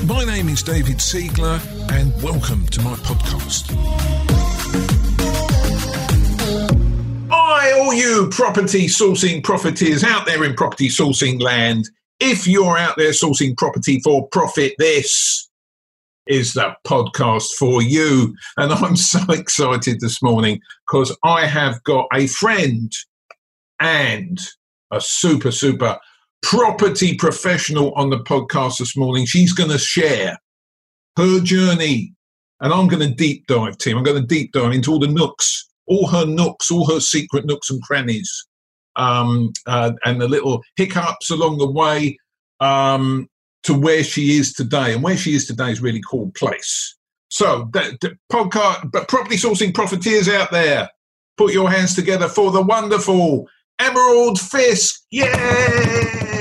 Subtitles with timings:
[0.00, 1.60] My name is David Siegler,
[1.92, 3.70] and welcome to my podcast.
[7.30, 11.88] Hi, all you property sourcing profiteers out there in property sourcing land.
[12.18, 15.48] If you're out there sourcing property for profit, this
[16.26, 18.34] is the podcast for you.
[18.56, 22.90] And I'm so excited this morning because I have got a friend
[23.78, 24.40] and
[24.90, 25.98] a super, super
[26.42, 29.24] property professional on the podcast this morning.
[29.24, 30.36] She's going to share
[31.16, 32.14] her journey,
[32.60, 33.96] and I'm going to deep dive, Tim.
[33.96, 37.46] I'm going to deep dive into all the nooks, all her nooks, all her secret
[37.46, 38.46] nooks and crannies,
[38.96, 42.18] um, uh, and the little hiccups along the way
[42.60, 43.28] um,
[43.62, 44.92] to where she is today.
[44.94, 46.96] And where she is today is really called place.
[47.28, 50.90] So, the, the podcast, but property sourcing profiteers out there,
[51.38, 55.00] put your hands together for the wonderful Emerald Fisk.
[55.10, 56.31] Yay!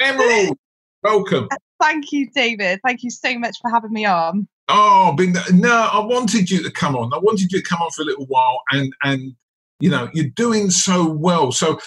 [0.00, 0.58] Emerald,
[1.02, 1.48] welcome.
[1.80, 2.80] Thank you, David.
[2.84, 4.48] Thank you so much for having me on.
[4.68, 7.12] Oh, been no, I wanted you to come on.
[7.12, 9.34] I wanted you to come on for a little while, and and
[9.80, 11.52] you know you're doing so well.
[11.52, 11.78] So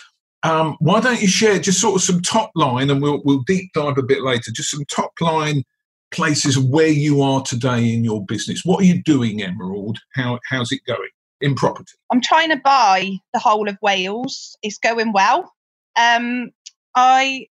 [0.43, 3.71] um, why don't you share just sort of some top line, and we'll we'll deep
[3.73, 4.51] dive a bit later.
[4.51, 5.63] Just some top line
[6.11, 8.61] places where you are today in your business.
[8.63, 9.99] What are you doing, Emerald?
[10.13, 11.09] How how's it going
[11.41, 11.93] in property?
[12.11, 14.55] I'm trying to buy the whole of Wales.
[14.61, 15.51] It's going well.
[15.97, 16.51] Um,
[16.95, 17.47] I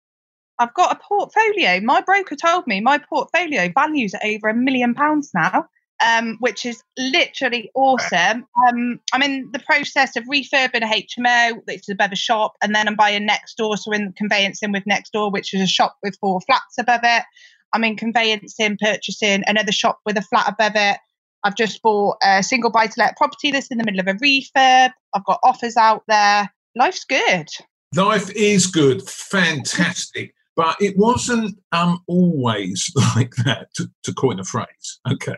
[0.58, 1.80] I've got a portfolio.
[1.80, 5.66] My broker told me my portfolio values at over a million pounds now,
[6.06, 8.46] um, which is literally awesome.
[8.68, 12.74] Um, I'm in the process of refurbing a HMO, which is above a shop, and
[12.74, 15.96] then I'm buying next door, so in conveyancing with next door, which is a shop
[16.02, 17.24] with four flats above it.
[17.72, 20.98] I'm in conveyancing, purchasing another shop with a flat above it.
[21.44, 24.14] I've just bought a single buy to let property that's in the middle of a
[24.14, 24.92] refurb.
[25.14, 26.52] I've got offers out there.
[26.76, 27.48] Life's good.
[27.94, 34.44] Life is good, fantastic, but it wasn't um, always like that, to, to coin a
[34.44, 35.00] phrase.
[35.10, 35.36] Okay.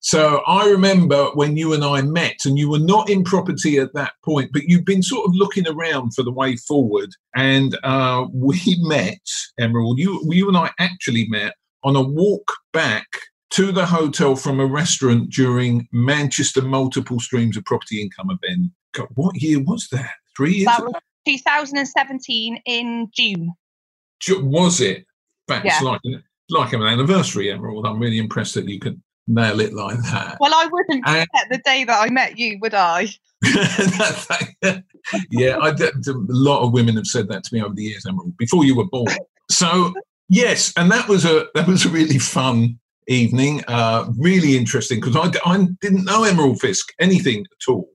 [0.00, 3.94] So I remember when you and I met, and you were not in property at
[3.94, 7.10] that point, but you've been sort of looking around for the way forward.
[7.34, 9.20] And uh, we met,
[9.58, 13.06] Emerald, you, you and I actually met on a walk back
[13.50, 18.72] to the hotel from a restaurant during Manchester Multiple Streams of Property Income event.
[18.92, 20.10] God, what year was that?
[20.36, 20.86] Three years That ago?
[20.88, 23.52] was 2017 in June.
[24.28, 25.04] Was it?
[25.48, 25.80] That's Yeah.
[25.80, 26.00] like
[26.50, 27.86] like an anniversary, Emerald.
[27.86, 30.36] I'm really impressed that you can nail it like that.
[30.40, 33.08] Well, I wouldn't And- forget the day that I met you, would I?
[35.30, 35.92] yeah, I a
[36.28, 38.86] lot of women have said that to me over the years, Emerald, before you were
[38.86, 39.06] born.
[39.50, 39.92] So
[40.28, 45.16] yes, and that was a that was a really fun evening, uh, really interesting because
[45.16, 47.90] I, I didn't know Emerald Fisk anything at all.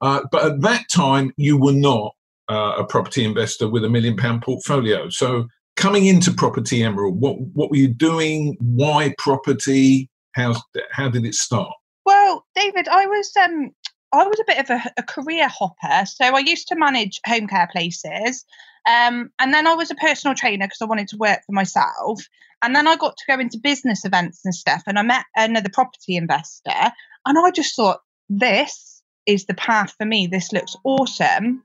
[0.00, 2.14] Uh, but at that time, you were not
[2.52, 5.08] uh, a property investor with a million pound portfolio.
[5.08, 5.46] So
[5.76, 8.56] coming into property, Emerald, what what were you doing?
[8.60, 10.10] Why property?
[10.32, 10.54] How
[10.92, 11.72] how did it start?
[12.04, 13.70] Well, David, I was um
[14.12, 16.06] I was a bit of a, a career hopper.
[16.06, 18.44] So I used to manage home care places.
[18.86, 22.20] Um, and then I was a personal trainer because I wanted to work for myself.
[22.62, 24.82] And then I got to go into business events and stuff.
[24.86, 26.92] And I met another property investor.
[27.26, 30.26] And I just thought, this is the path for me.
[30.26, 31.62] This looks awesome.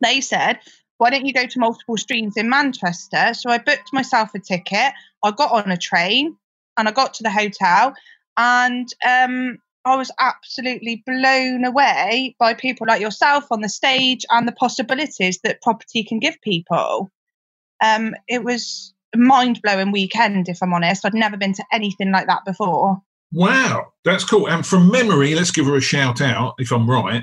[0.00, 0.60] They said,
[0.98, 3.32] why don't you go to multiple streams in Manchester?
[3.34, 4.92] So I booked myself a ticket.
[5.22, 6.36] I got on a train
[6.76, 7.94] and I got to the hotel.
[8.36, 14.46] And um, I was absolutely blown away by people like yourself on the stage and
[14.46, 17.10] the possibilities that property can give people.
[17.82, 21.06] Um, it was a mind blowing weekend, if I'm honest.
[21.06, 23.00] I'd never been to anything like that before.
[23.32, 24.48] Wow, that's cool.
[24.48, 27.22] And from memory, let's give her a shout out if I'm right.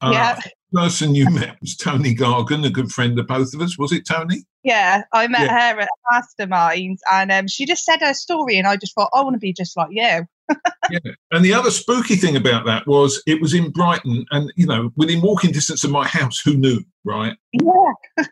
[0.00, 0.40] Uh, yeah,
[0.72, 3.78] person you met was Tony Gargan, a good friend of both of us.
[3.78, 4.44] Was it Tony?
[4.62, 5.02] yeah.
[5.12, 5.74] I met Yeah.
[5.74, 9.22] her at Masterminds, and um, she just said her story, and I just thought, I
[9.22, 10.24] want to be just like you.
[10.90, 10.98] Yeah.
[11.30, 14.90] And the other spooky thing about that was it was in Brighton, and you know,
[14.96, 16.40] within walking distance of my house.
[16.40, 17.36] Who knew, right?
[17.52, 18.24] Yeah.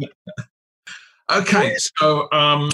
[1.30, 2.70] Okay, so um,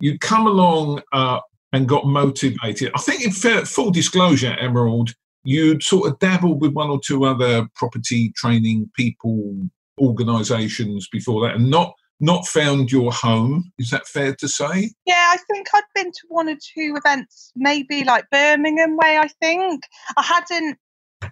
[0.00, 1.40] you come along uh,
[1.72, 2.90] and got motivated.
[2.94, 5.14] I think, in fair, full disclosure, Emerald,
[5.48, 9.56] you'd sort of dabbled with one or two other property training people,
[9.98, 13.72] organisations before that, and not not found your home.
[13.78, 14.90] Is that fair to say?
[15.06, 19.28] Yeah, I think I'd been to one or two events, maybe like Birmingham way, I
[19.40, 19.84] think.
[20.18, 20.76] I hadn't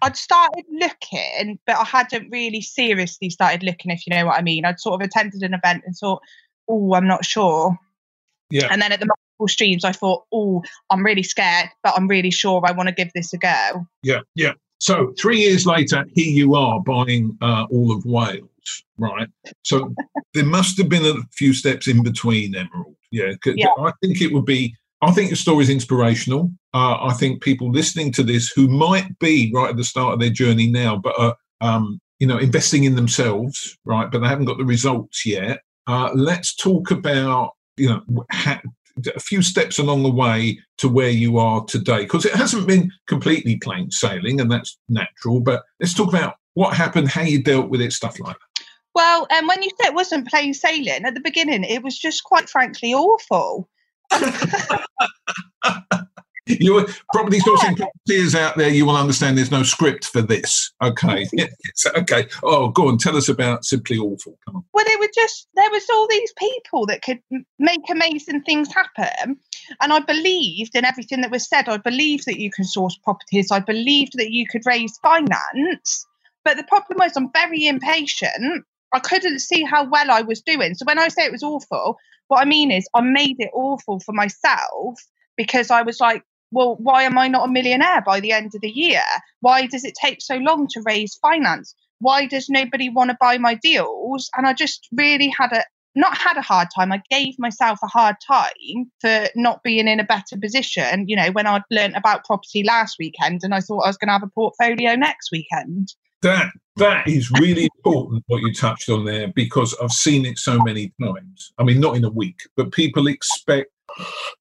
[0.00, 4.42] I'd started looking, but I hadn't really seriously started looking, if you know what I
[4.42, 4.64] mean.
[4.64, 6.22] I'd sort of attended an event and thought,
[6.68, 7.76] oh, I'm not sure.
[8.50, 8.68] Yeah.
[8.70, 9.08] And then at the
[9.46, 13.10] streams, I thought, oh, I'm really scared, but I'm really sure I want to give
[13.14, 13.86] this a go.
[14.02, 14.52] Yeah, yeah.
[14.80, 19.28] So three years later, here you are buying uh, all of Wales, right?
[19.62, 19.92] So
[20.34, 22.96] there must have been a few steps in between, Emerald.
[23.10, 23.68] Yeah, yeah.
[23.78, 24.74] I think it would be.
[25.02, 26.50] I think your story is inspirational.
[26.74, 30.20] Uh, I think people listening to this who might be right at the start of
[30.20, 34.46] their journey now, but are um, you know investing in themselves, right, but they haven't
[34.46, 35.60] got the results yet.
[35.86, 38.60] Uh, let's talk about you know ha-
[39.14, 42.90] a few steps along the way to where you are today because it hasn't been
[43.06, 47.68] completely plain sailing and that's natural but let's talk about what happened how you dealt
[47.68, 48.64] with it stuff like that.
[48.94, 52.24] Well um, when you said it wasn't plain sailing at the beginning it was just
[52.24, 53.68] quite frankly awful
[56.46, 58.68] you property sourcing properties out there.
[58.68, 59.36] You will understand.
[59.36, 60.72] There's no script for this.
[60.82, 61.26] Okay,
[61.96, 62.26] okay.
[62.42, 62.98] Oh, go on.
[62.98, 64.38] Tell us about Simply Awful.
[64.44, 64.64] Come on.
[64.72, 67.20] Well, it was just there was all these people that could
[67.58, 69.36] make amazing things happen,
[69.80, 71.68] and I believed in everything that was said.
[71.68, 73.50] I believed that you can source properties.
[73.50, 76.06] I believed that you could raise finance.
[76.44, 78.64] But the problem was, I'm very impatient.
[78.94, 80.74] I couldn't see how well I was doing.
[80.74, 83.98] So when I say it was awful, what I mean is I made it awful
[83.98, 84.94] for myself
[85.36, 88.60] because I was like, well, why am I not a millionaire by the end of
[88.60, 89.02] the year?
[89.40, 91.74] Why does it take so long to raise finance?
[91.98, 94.30] Why does nobody want to buy my deals?
[94.36, 95.64] And I just really had a
[95.96, 96.92] not had a hard time.
[96.92, 101.08] I gave myself a hard time for not being in a better position.
[101.08, 104.08] You know, when I'd learnt about property last weekend and I thought I was going
[104.08, 105.88] to have a portfolio next weekend.
[106.22, 110.58] That that is really important what you touched on there because I've seen it so
[110.58, 111.52] many times.
[111.58, 113.70] I mean, not in a week, but people expect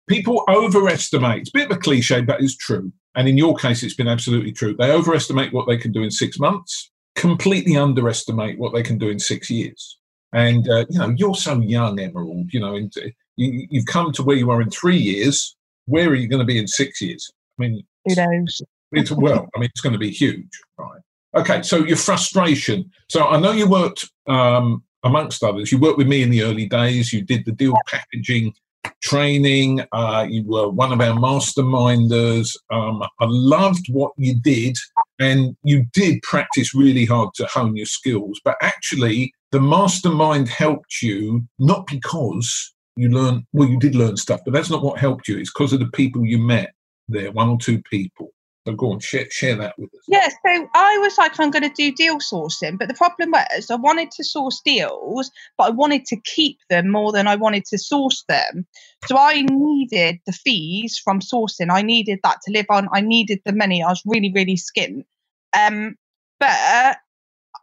[0.08, 1.42] people overestimate.
[1.42, 2.92] It's a bit of a cliche, but it's true.
[3.16, 4.76] And in your case, it's been absolutely true.
[4.76, 9.10] They overestimate what they can do in six months, completely underestimate what they can do
[9.10, 9.98] in six years.
[10.34, 12.54] And uh, you know, you're so young, Emerald.
[12.54, 15.56] You know, you, you've come to where you are in three years.
[15.86, 17.32] Where are you going to be in six years?
[17.58, 18.62] I mean, who knows?
[18.92, 21.02] It's well, I mean, it's going to be huge, right?
[21.36, 22.92] Okay, so your frustration.
[23.10, 25.72] So I know you worked amongst others.
[25.72, 27.14] You worked with me in the early days.
[27.14, 28.54] You did the deal packaging
[29.02, 29.86] training.
[29.92, 32.56] Uh, you were one of our masterminders.
[32.72, 34.78] Um, I loved what you did,
[35.20, 38.40] and you did practice really hard to hone your skills.
[38.44, 44.42] But actually, the mastermind helped you not because you learned, well, you did learn stuff,
[44.46, 45.38] but that's not what helped you.
[45.38, 46.74] It's because of the people you met
[47.08, 48.32] there, one or two people.
[48.68, 50.02] So go on, share, share that with us.
[50.08, 52.80] Yeah, so I was like, I'm going to do deal sourcing.
[52.80, 56.90] But the problem was, I wanted to source deals, but I wanted to keep them
[56.90, 58.66] more than I wanted to source them.
[59.06, 61.72] So I needed the fees from sourcing.
[61.72, 62.90] I needed that to live on.
[62.92, 63.84] I needed the money.
[63.84, 65.06] I was really, really skint.
[65.56, 65.96] Um,
[66.40, 66.98] but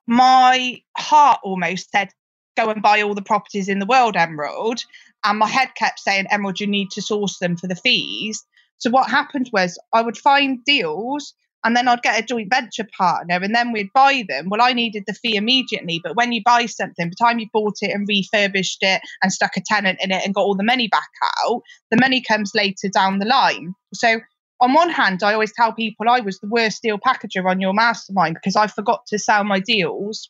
[0.06, 2.10] my heart almost said,
[2.56, 4.84] go and buy all the properties in the world, Emerald.
[5.25, 8.44] And my head kept saying, Emerald, you need to source them for the fees.
[8.82, 12.87] So what happened was I would find deals and then I'd get a joint venture
[12.99, 14.49] partner and then we'd buy them.
[14.50, 17.46] Well, I needed the fee immediately, but when you buy something, by the time you
[17.52, 20.64] bought it and refurbished it and stuck a tenant in it and got all the
[20.64, 21.08] money back
[21.46, 21.62] out,
[21.93, 23.73] the money comes later down the line.
[23.94, 24.19] So
[24.61, 27.75] on one hand, I always tell people I was the worst deal packager on your
[27.75, 30.28] mastermind because I forgot to sell my deals.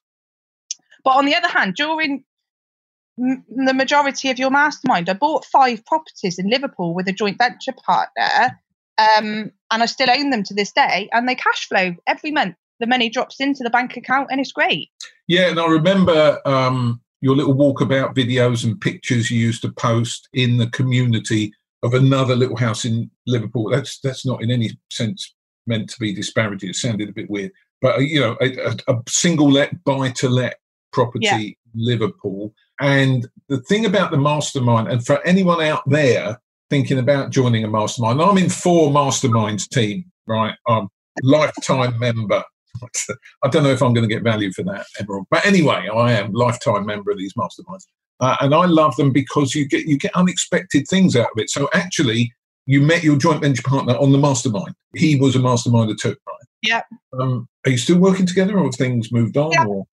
[1.04, 2.24] But on the other hand, during
[3.16, 5.08] the majority of your mastermind.
[5.08, 8.58] I bought five properties in Liverpool with a joint venture partner,
[8.98, 11.08] um, and I still own them to this day.
[11.12, 12.56] And they cash flow every month.
[12.80, 14.90] The money drops into the bank account, and it's great.
[15.28, 20.28] Yeah, and I remember um, your little walkabout videos and pictures you used to post
[20.32, 23.70] in the community of another little house in Liverpool.
[23.70, 25.34] That's that's not in any sense
[25.66, 26.70] meant to be disparaging.
[26.70, 30.28] It sounded a bit weird, but uh, you know, a, a single let buy to
[30.28, 30.56] let
[30.92, 31.50] property yeah.
[31.74, 37.62] Liverpool and the thing about the mastermind, and for anyone out there thinking about joining
[37.62, 40.56] a mastermind, I'm in four masterminds team, right?
[40.66, 40.88] I'm
[41.22, 42.42] lifetime member.
[43.44, 45.26] I don't know if I'm going to get value for that, Emerald.
[45.30, 47.84] But anyway, I am lifetime member of these masterminds,
[48.18, 51.50] uh, and I love them because you get you get unexpected things out of it.
[51.50, 52.32] So actually,
[52.66, 54.74] you met your joint venture partner on the mastermind.
[54.96, 56.46] He was a masterminder too, right?
[56.62, 56.82] Yeah.
[57.16, 59.52] Um, are you still working together, or have things moved on?
[59.52, 59.66] Yeah.
[59.66, 59.86] Or?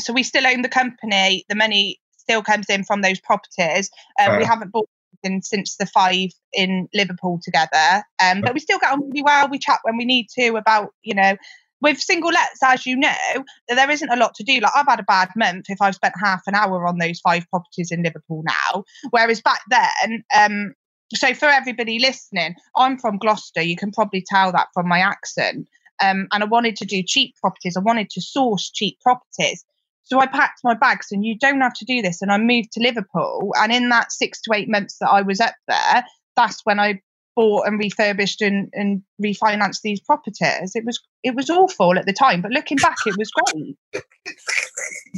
[0.00, 1.46] So we still own the company.
[1.48, 1.98] The money
[2.30, 3.90] still comes in from those properties.
[4.20, 4.88] Um, We haven't bought
[5.22, 9.48] in since the five in Liverpool together, um, but we still get on really well.
[9.48, 11.36] We chat when we need to about you know
[11.82, 14.60] with single lets, as you know, there isn't a lot to do.
[14.60, 17.48] Like I've had a bad month if I've spent half an hour on those five
[17.48, 18.84] properties in Liverpool now.
[19.10, 20.74] Whereas back then, um,
[21.14, 23.62] so for everybody listening, I'm from Gloucester.
[23.62, 25.68] You can probably tell that from my accent.
[26.02, 27.76] Um, and I wanted to do cheap properties.
[27.76, 29.64] I wanted to source cheap properties.
[30.04, 32.20] So I packed my bags, and you don't have to do this.
[32.22, 33.52] And I moved to Liverpool.
[33.56, 36.04] And in that six to eight months that I was up there,
[36.36, 37.00] that's when I
[37.36, 40.72] bought and refurbished and, and refinanced these properties.
[40.74, 43.76] It was it was awful at the time, but looking back, it was great.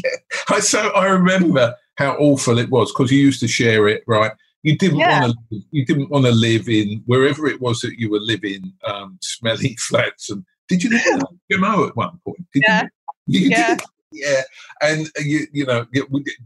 [0.04, 0.58] yeah.
[0.60, 4.32] So I remember how awful it was because you used to share it, right?
[4.62, 5.20] You didn't Yeah.
[5.22, 5.60] want to.
[5.70, 9.76] You didn't want to live in wherever it was that you were living, um, smelly
[9.80, 10.30] flats.
[10.30, 11.20] And did you live in
[11.64, 12.46] a at one point?
[12.52, 12.82] Did Yeah.
[13.26, 13.74] You, you Yeah.
[13.74, 13.84] did?
[14.12, 14.42] Yeah.
[14.80, 15.86] And you, you know,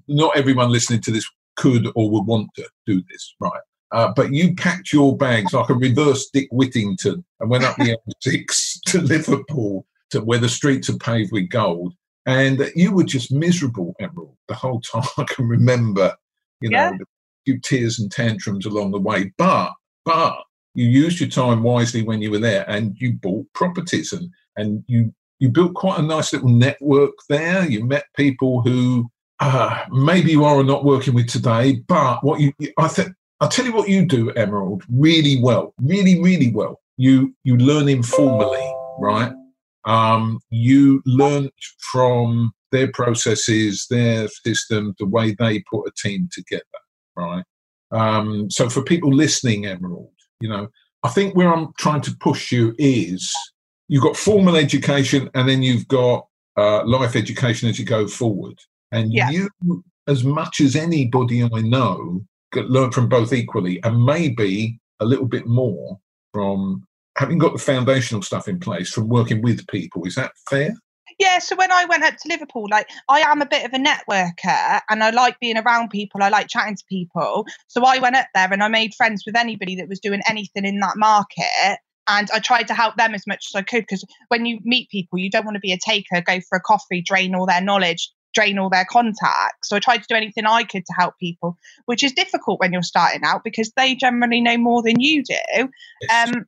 [0.08, 3.60] not everyone listening to this could or would want to do this, right?
[3.92, 7.96] Uh, but you packed your bags like a reverse Dick Whittington and went up the
[8.26, 11.94] M6 to Liverpool, to where the streets are paved with gold.
[12.26, 15.04] And you were just miserable, Emerald, the whole time.
[15.18, 16.14] I can remember,
[16.60, 16.90] you know, Yeah.
[16.90, 17.04] a
[17.44, 19.32] few tears and tantrums along the way.
[19.38, 19.72] But,
[20.04, 20.36] but
[20.74, 24.82] you used your time wisely when you were there and you bought properties and, and
[24.88, 27.64] you, you built quite a nice little network there.
[27.66, 32.52] You met people who uh, maybe you are not working with today, but what you,
[32.78, 36.80] I think, I'll tell you what you do, Emerald, really well, really, really well.
[36.96, 39.32] You you learn informally, right?
[39.84, 41.50] Um, you learn
[41.92, 46.64] from their processes, their system, the way they put a team together,
[47.14, 47.44] right?
[47.92, 50.68] Um, so for people listening, Emerald, you know,
[51.02, 53.32] I think where I'm trying to push you is
[53.88, 56.26] you've got formal education and then you've got
[56.56, 58.58] uh, life education as you go forward.
[58.92, 59.30] And Yeah.
[59.30, 59.50] you,
[60.06, 65.26] as much as anybody I know, could learn from both equally and maybe a little
[65.26, 65.98] bit more
[66.32, 66.86] from
[67.18, 70.04] having got the foundational stuff in place from working with people.
[70.04, 70.74] Is that fair?
[71.18, 73.78] Yeah, so when I went up to Liverpool, like I am a bit of a
[73.78, 76.22] networker and I like being around people.
[76.22, 77.46] I like chatting to people.
[77.68, 80.66] So I went up there and I made friends with anybody that was doing anything
[80.66, 81.78] in that market.
[82.08, 84.90] And I tried to help them as much as I could because when you meet
[84.90, 87.60] people, you don't want to be a taker, go for a coffee, drain all their
[87.60, 89.68] knowledge, drain all their contacts.
[89.68, 92.72] So I tried to do anything I could to help people, which is difficult when
[92.72, 95.68] you're starting out because they generally know more than you do.
[96.14, 96.46] Um,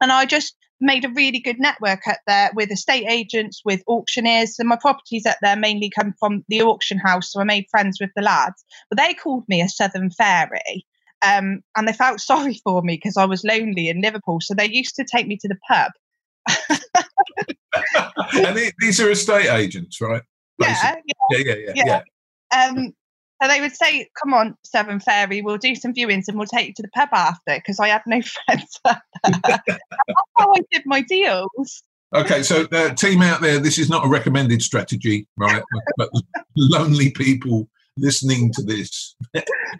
[0.00, 4.58] and I just made a really good network up there with estate agents, with auctioneers.
[4.58, 7.32] And my properties up there mainly come from the auction house.
[7.32, 8.62] So I made friends with the lads.
[8.90, 10.86] But they called me a Southern Fairy.
[11.24, 14.38] Um, and they felt sorry for me because I was lonely in Liverpool.
[14.40, 15.92] So they used to take me to the pub.
[18.34, 20.22] and the- these are estate agents, right?
[20.58, 20.94] Yeah,
[21.30, 21.84] Yeah, yeah, yeah, Yeah.
[22.52, 22.64] yeah.
[22.66, 22.92] Um,
[23.42, 26.68] so they would say, "Come on, Seven Fairy, we'll do some viewings and we'll take
[26.68, 28.80] you to the pub after." Because I had no friends.
[28.84, 29.02] That's
[30.38, 31.82] how I did my deals.
[32.14, 35.62] Okay, so uh, team out there, this is not a recommended strategy, right?
[35.98, 36.08] but
[36.56, 37.68] lonely people
[37.98, 39.14] listening to this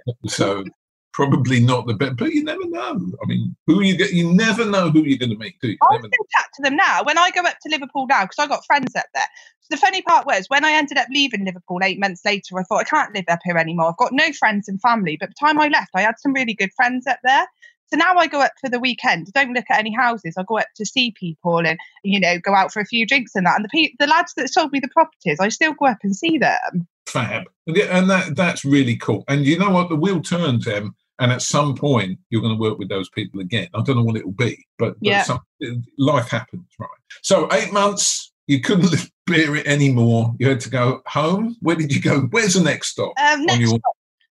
[0.07, 0.69] episode,
[1.17, 2.17] probably not the best.
[2.17, 3.01] But you never know.
[3.23, 4.13] I mean, who you get?
[4.13, 5.59] You never know who you're going to meet.
[5.61, 5.79] Do you?
[5.83, 7.03] I still chat to them now.
[7.05, 9.27] When I go up to Liverpool now, because I got friends up there.
[9.63, 12.65] So the funny part was when I ended up leaving Liverpool eight months later, I
[12.65, 13.89] thought I can't live up here anymore.
[13.89, 15.17] I've got no friends and family.
[15.19, 17.47] But the time I left, I had some really good friends up there.
[17.89, 19.29] So now I go up for the weekend.
[19.35, 20.35] I don't look at any houses.
[20.37, 23.35] I go up to see people and you know go out for a few drinks
[23.35, 23.57] and that.
[23.57, 26.15] And the pe- the lads that sold me the properties, I still go up and
[26.15, 26.87] see them.
[27.07, 29.25] Fab, and, and that that's really cool.
[29.29, 29.89] And you know what?
[29.89, 33.41] The wheel turns, Em, and at some point you're going to work with those people
[33.41, 33.69] again.
[33.75, 35.41] I don't know what it will be, but, but some,
[35.99, 36.89] life happens, right?
[37.23, 38.93] So eight months, you couldn't
[39.27, 40.35] bear it anymore.
[40.39, 41.57] You had to go home.
[41.61, 42.21] Where did you go?
[42.31, 43.79] Where's the next stop Um, next your?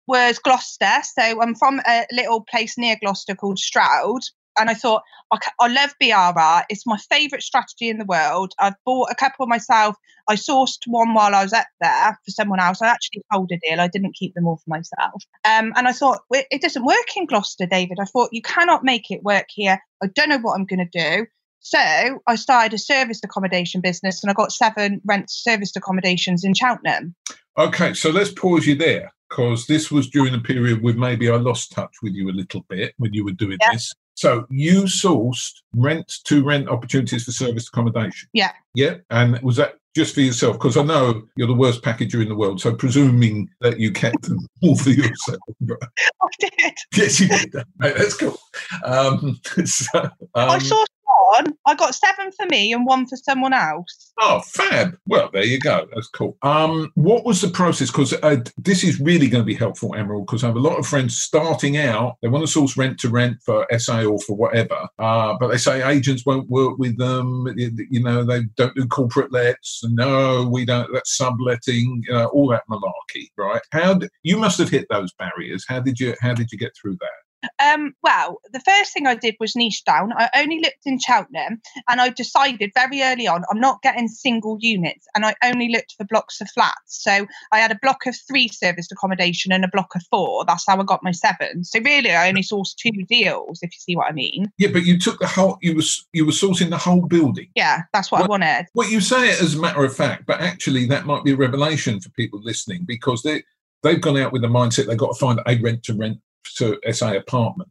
[0.08, 1.02] was Gloucester.
[1.04, 4.22] So I'm from a little place near Gloucester called Stroud.
[4.62, 5.01] And I thought,
[5.32, 6.63] I, I love BRR.
[6.70, 8.53] It's my favourite strategy in the world.
[8.60, 9.96] I've bought a couple myself.
[10.30, 12.82] I sourced one while I was up there for someone else.
[12.82, 13.82] I actually sold a deal.
[13.82, 15.24] I didn't keep them all for myself.
[15.44, 17.98] Um, and I thought, "Well, it doesn't work in Gloucester, David.
[18.00, 19.80] I thought, you cannot make it work here.
[20.01, 21.25] I don't know what I'm going to do.
[21.62, 21.80] So
[22.27, 27.15] I started a serviced accommodation business and I got seven rent serviced accommodations in Cheltenham.
[27.58, 31.36] Okay, so let's pause you there because this was during a period where maybe I
[31.36, 33.74] lost touch with you a little bit when you were doing Yeah.
[33.74, 33.94] this.
[34.22, 38.30] So you sourced rent to rent opportunities for service accommodation.
[38.34, 38.51] Yeah.
[38.75, 38.98] Yeah.
[39.10, 40.60] And was that just for yourself?
[40.60, 42.62] Because I know you're the worst packager in the world.
[42.62, 45.40] So presuming that you kept them all for yourself.
[45.72, 46.74] I did.
[46.96, 47.56] Yes, you did.
[47.80, 48.38] Right, that's cool.
[48.86, 50.86] Um, so, I um, saw
[51.32, 51.54] one.
[51.66, 54.12] I got seven for me and one for someone else.
[54.20, 54.98] Oh, fab.
[55.08, 55.88] Well, there you go.
[55.94, 56.38] That's cool.
[56.42, 57.90] Um, what was the process?
[57.90, 60.78] Because uh, this is really going to be helpful, Emerald, because I have a lot
[60.78, 62.18] of friends starting out.
[62.22, 65.58] They want to source rent to rent for SA or for whatever, uh, but they
[65.58, 67.48] say agents won't work with them.
[67.56, 69.82] You, know, they don't do corporate lets.
[69.86, 70.92] No, we don't.
[70.94, 72.04] That's subletting.
[72.08, 73.62] You know, all that malarkey, right?
[73.72, 75.66] How d- you must have hit those barriers.
[75.68, 76.16] How did you?
[76.22, 77.21] How did you get through that?
[77.60, 80.14] Um, well, the first thing I did was niche down.
[80.14, 84.58] I only looked in Cheltenham and I decided very early on I'm not getting single
[84.60, 87.04] units and I only looked for blocks of flats.
[87.04, 90.46] So I had a block of three serviced accommodation and a block of four.
[90.46, 91.64] That's how I got my seven.
[91.64, 94.52] So really I only sourced two deals, if you see what I mean.
[94.58, 95.58] Yeah, but you took the whole.
[95.62, 95.84] You were
[96.14, 97.48] you were sourcing the whole building.
[97.56, 98.68] Yeah, that's what I wanted.
[98.74, 101.36] Well, you say it as a matter of fact, but actually that might be a
[101.36, 103.44] revelation for people listening because they
[103.84, 106.20] they've gone out with the mindset they've got to find a rent to rent
[106.58, 107.70] to SA apartment,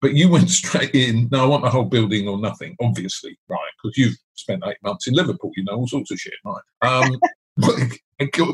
[0.00, 1.28] but you went straight in.
[1.30, 2.76] No, I want the whole building or nothing.
[2.80, 3.58] Obviously, right?
[3.82, 6.62] Because you've spent eight months in Liverpool, you know all sorts of shit, right?
[6.82, 7.20] Um,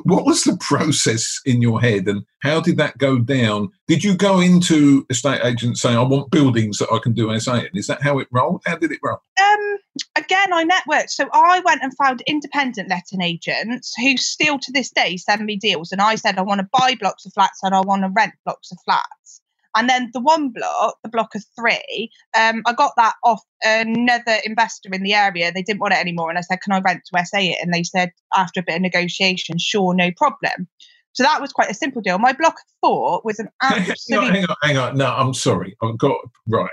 [0.05, 3.69] what was the process in your head and how did that go down?
[3.87, 7.55] Did you go into estate agents saying, I want buildings that I can do SA
[7.55, 7.69] in?
[7.75, 8.63] Is that how it rolled?
[8.67, 9.19] How did it roll?
[9.41, 9.79] Um,
[10.17, 11.11] again, I networked.
[11.11, 15.57] So I went and found independent letting agents who still to this day send me
[15.57, 15.93] deals.
[15.93, 18.35] And I said, I want to buy blocks of flats and I want to rent
[18.45, 19.41] blocks of flats.
[19.79, 24.39] And then the one block, the block of three, um, I got that off another
[24.45, 25.53] investor in the area.
[25.53, 26.31] They didn't want it anymore.
[26.31, 27.59] And I said, Can I rent to SA it?
[27.63, 30.67] And they said, after a bit of negotiation, sure, no problem.
[31.13, 32.19] So that was quite a simple deal.
[32.19, 33.95] My block of four was an absolute.
[34.11, 34.97] hang, on, hang on, hang on.
[34.97, 35.77] No, I'm sorry.
[35.81, 36.17] I've got
[36.49, 36.71] right.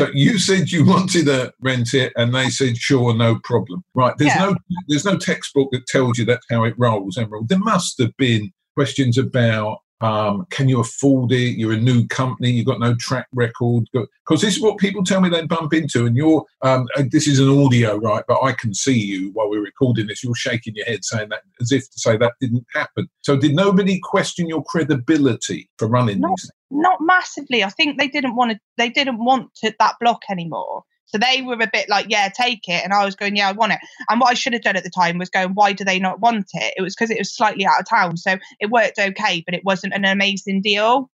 [0.00, 3.84] So you said you wanted to rent it, and they said sure, no problem.
[3.94, 4.14] Right.
[4.18, 4.46] There's yeah.
[4.46, 4.56] no
[4.88, 7.48] there's no textbook that tells you that's how it rolls, Emerald.
[7.48, 11.58] There must have been questions about um, can you afford it?
[11.58, 12.50] You're a new company.
[12.50, 13.88] You've got no track record.
[13.92, 16.06] Because this is what people tell me they bump into.
[16.06, 18.24] And you're, um, this is an audio, right?
[18.28, 20.22] But I can see you while we're recording this.
[20.22, 23.08] You're shaking your head saying that as if to say that didn't happen.
[23.22, 26.50] So did nobody question your credibility for running not, these?
[26.70, 27.64] Not massively.
[27.64, 28.58] I think they didn't want to.
[28.76, 30.84] They didn't want to, that block anymore.
[31.08, 32.84] So they were a bit like, yeah, take it.
[32.84, 33.80] And I was going, yeah, I want it.
[34.08, 36.20] And what I should have done at the time was going, why do they not
[36.20, 36.74] want it?
[36.76, 38.16] It was because it was slightly out of town.
[38.16, 41.10] So it worked okay, but it wasn't an amazing deal.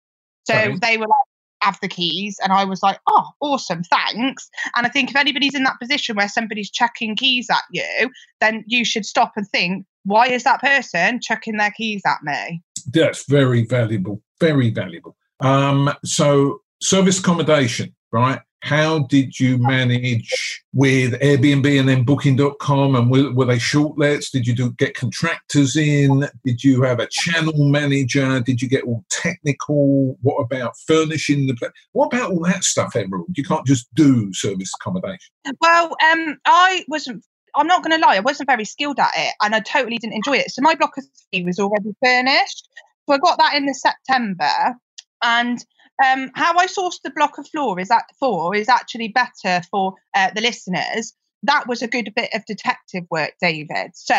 [0.44, 0.80] So right.
[0.80, 1.28] they were like,
[1.62, 2.38] have the keys.
[2.42, 4.48] And I was like, oh, awesome, thanks.
[4.76, 8.64] And I think if anybody's in that position where somebody's chucking keys at you, then
[8.66, 12.62] you should stop and think, why is that person chucking their keys at me?
[12.92, 15.16] That's very valuable, very valuable.
[15.40, 18.40] Um, so service accommodation, right?
[18.60, 22.96] How did you manage with Airbnb and then Booking.com?
[22.96, 24.30] And were, were they short lets?
[24.30, 26.28] Did you do, get contractors in?
[26.44, 28.40] Did you have a channel manager?
[28.40, 30.18] Did you get all technical?
[30.22, 31.70] What about furnishing the place?
[31.92, 33.28] What about all that stuff, Emerald?
[33.36, 35.32] You can't just do service accommodation.
[35.60, 39.34] Well, um, I wasn't I'm not going to lie, I wasn't very skilled at it
[39.42, 40.50] and I totally didn't enjoy it.
[40.50, 42.68] So my block of three was already furnished.
[43.08, 44.76] So I got that in the September
[45.22, 45.64] and
[46.04, 49.94] um, how I sourced the block of floor is that for is actually better for
[50.14, 51.14] uh, the listeners.
[51.44, 53.92] That was a good bit of detective work, David.
[53.94, 54.14] So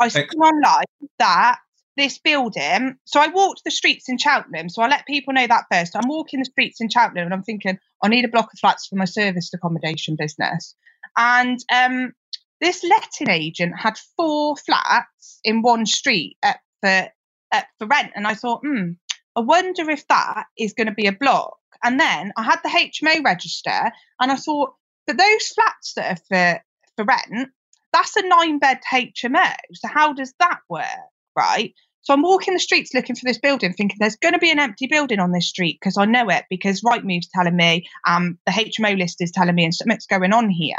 [0.00, 0.84] I saw online
[1.18, 1.58] that
[1.96, 2.96] this building.
[3.04, 4.68] So I walked the streets in Cheltenham.
[4.68, 5.96] So I let people know that first.
[5.96, 8.86] I'm walking the streets in Cheltenham and I'm thinking, I need a block of flats
[8.86, 10.74] for my serviced accommodation business.
[11.16, 12.12] And um,
[12.60, 17.08] this letting agent had four flats in one street at, for,
[17.52, 18.12] at, for rent.
[18.14, 18.92] And I thought, hmm,
[19.36, 21.58] I wonder if that is going to be a block.
[21.84, 24.74] And then I had the HMO register and I thought,
[25.06, 26.64] but those flats that are for,
[26.96, 27.50] for rent,
[27.92, 29.52] that's a nine bed HMO.
[29.74, 30.84] So how does that work?
[31.36, 31.74] Right.
[32.06, 34.60] So I'm walking the streets looking for this building, thinking there's going to be an
[34.60, 38.52] empty building on this street because I know it because Rightmove's telling me, um, the
[38.52, 40.76] HMO list is telling me, and something's going on here.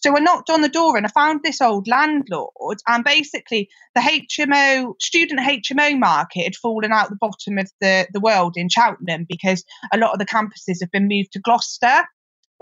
[0.00, 4.00] So I knocked on the door and I found this old landlord, and basically the
[4.00, 9.26] HMO student HMO market had fallen out the bottom of the, the world in Cheltenham
[9.28, 12.04] because a lot of the campuses have been moved to Gloucester.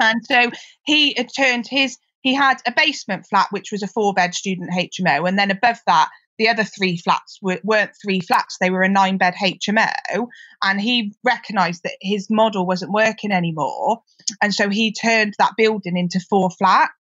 [0.01, 0.51] And so
[0.85, 4.71] he had turned his he had a basement flat which was a four bed student
[4.71, 8.83] HMO, and then above that the other three flats were, not three flats, they were
[8.83, 10.27] a nine bed HMO.
[10.63, 14.03] And he recognized that his model wasn't working anymore.
[14.43, 16.93] And so he turned that building into four flats.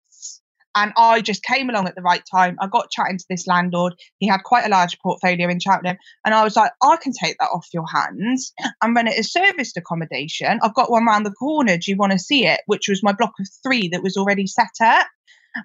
[0.76, 2.56] And I just came along at the right time.
[2.60, 3.94] I got chatting to this landlord.
[4.18, 5.96] He had quite a large portfolio in Cheltenham.
[6.24, 9.32] And I was like, I can take that off your hands and run it as
[9.32, 10.60] serviced accommodation.
[10.62, 11.78] I've got one round the corner.
[11.78, 12.60] Do you want to see it?
[12.66, 15.08] Which was my block of three that was already set up.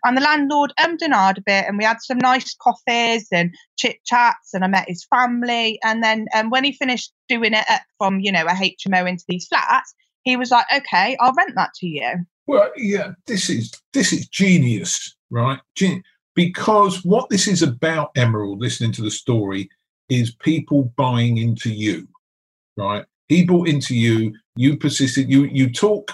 [0.06, 3.54] And the landlord ummed and ahed a bit, and we had some nice coffees and
[3.78, 5.80] chit chats, and I met his family.
[5.84, 7.65] And then um, when he finished doing it
[7.97, 9.93] from, you know, a HMO into these flats,
[10.24, 12.26] he was like, okay, I'll rent that to you.
[12.52, 15.58] Well, yeah, this is this is genius, right?
[15.76, 16.04] Gen-
[16.36, 19.70] because what this is about, Emerald, listening to the story,
[20.10, 22.10] is people buying into you,
[22.76, 23.06] right?
[23.30, 24.36] He bought into you.
[24.58, 25.30] You persisted.
[25.30, 26.12] You you talk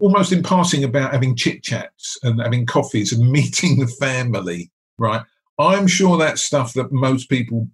[0.00, 5.22] almost in passing about having chit chats and having coffees and meeting the family, right?
[5.60, 7.68] I'm sure that's stuff that most people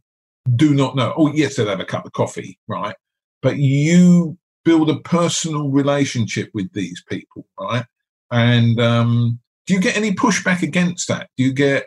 [0.56, 1.14] do not know.
[1.16, 2.96] Oh, yes, they'll have a cup of coffee, right?
[3.40, 7.84] But you build a personal relationship with these people, right?
[8.30, 11.28] And um, do you get any pushback against that?
[11.36, 11.86] Do you get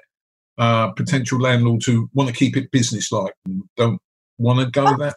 [0.58, 4.02] uh, potential landlords who want to keep it business-like and don't
[4.38, 5.16] want to go that?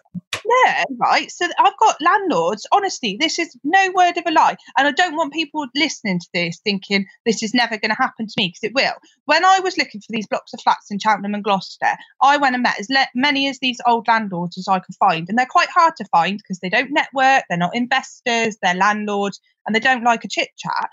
[0.50, 1.30] No, right.
[1.30, 2.66] So I've got landlords.
[2.72, 4.56] Honestly, this is no word of a lie.
[4.76, 8.26] And I don't want people listening to this thinking this is never going to happen
[8.26, 8.94] to me because it will.
[9.26, 12.56] When I was looking for these blocks of flats in Cheltenham and Gloucester, I went
[12.56, 15.28] and met as le- many as these old landlords as I could find.
[15.28, 19.40] And they're quite hard to find because they don't network, they're not investors, they're landlords,
[19.66, 20.90] and they don't like a chit chat.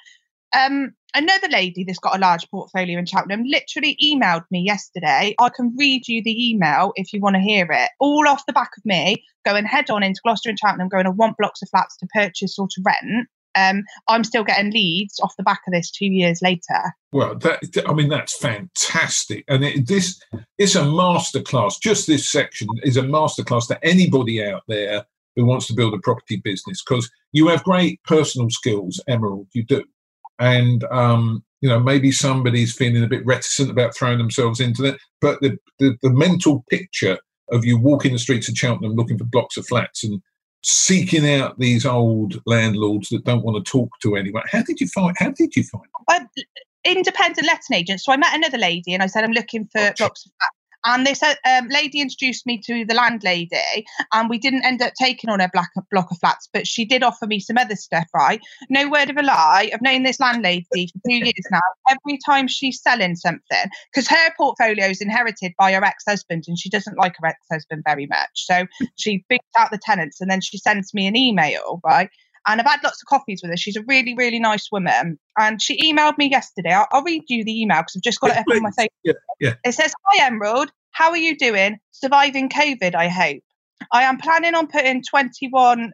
[0.55, 5.35] Um, another lady that's got a large portfolio in Cheltenham literally emailed me yesterday.
[5.39, 7.89] I can read you the email if you want to hear it.
[7.99, 11.11] All off the back of me going head on into Gloucester and Cheltenham, going to
[11.11, 13.27] want blocks of flats to purchase or to rent.
[13.55, 16.93] Um, I'm still getting leads off the back of this two years later.
[17.11, 20.21] Well, that I mean that's fantastic, and it, this
[20.59, 21.79] is a masterclass.
[21.81, 25.99] Just this section is a masterclass to anybody out there who wants to build a
[25.99, 29.47] property business because you have great personal skills, Emerald.
[29.53, 29.83] You do,
[30.39, 34.99] and um, you know maybe somebody's feeling a bit reticent about throwing themselves into that
[35.21, 37.17] but the, the, the mental picture
[37.51, 40.21] of you walking the streets of cheltenham looking for blocks of flats and
[40.63, 44.87] seeking out these old landlords that don't want to talk to anyone how did you
[44.87, 46.27] find how did you find um,
[46.83, 50.03] independent letting agent so i met another lady and i said i'm looking for gotcha.
[50.03, 54.65] blocks of flats and this um, lady introduced me to the landlady, and we didn't
[54.65, 57.57] end up taking on her black block of flats, but she did offer me some
[57.57, 58.39] other stuff, right?
[58.69, 59.69] No word of a lie.
[59.73, 61.59] I've known this landlady for two years now.
[61.89, 66.57] Every time she's selling something, because her portfolio is inherited by her ex husband, and
[66.57, 68.29] she doesn't like her ex husband very much.
[68.33, 72.09] So she books out the tenants, and then she sends me an email, right?
[72.47, 73.57] And I've had lots of coffees with her.
[73.57, 75.19] She's a really, really nice woman.
[75.37, 76.71] And she emailed me yesterday.
[76.71, 78.87] I'll, I'll read you the email because I've just got it up on my phone.
[79.03, 79.53] Yeah, yeah.
[79.63, 80.71] It says, Hi, Emerald.
[80.91, 81.77] How are you doing?
[81.91, 83.43] Surviving COVID, I hope.
[83.91, 85.93] I am planning on putting 21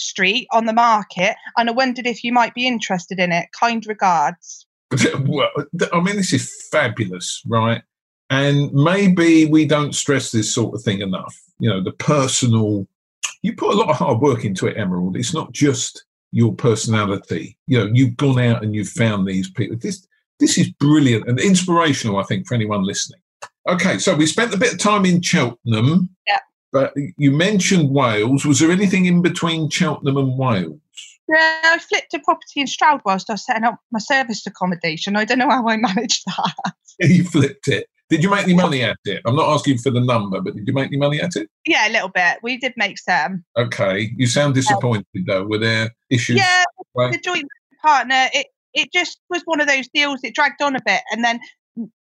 [0.00, 3.48] Street on the market, and I wondered if you might be interested in it.
[3.52, 4.66] Kind regards.
[5.26, 5.50] well,
[5.92, 7.82] I mean, this is fabulous, right?
[8.30, 11.38] And maybe we don't stress this sort of thing enough.
[11.58, 12.88] You know, the personal
[13.42, 15.16] you put a lot of hard work into it, Emerald.
[15.16, 17.56] It's not just your personality.
[17.66, 19.76] You know, you've gone out and you've found these people.
[19.76, 20.06] This
[20.38, 23.20] this is brilliant and inspirational, I think, for anyone listening.
[23.68, 26.08] Okay, so we spent a bit of time in Cheltenham.
[26.26, 26.38] Yeah.
[26.72, 28.44] But you mentioned Wales.
[28.44, 30.80] Was there anything in between Cheltenham and Wales?
[31.28, 35.16] Yeah, I flipped a property in Stroud whilst I was setting up my service accommodation.
[35.16, 36.72] I don't know how I managed that.
[37.00, 37.86] you flipped it.
[38.10, 39.22] Did you make any money at it?
[39.24, 41.48] I'm not asking for the number, but did you make any money at it?
[41.64, 42.38] Yeah, a little bit.
[42.42, 43.44] We did make some.
[43.56, 44.10] Okay.
[44.16, 45.44] You sound disappointed though.
[45.44, 46.38] Were there issues?
[46.38, 46.64] Yeah,
[46.96, 47.46] the joint
[47.82, 50.20] partner, it it just was one of those deals.
[50.22, 51.40] It dragged on a bit, and then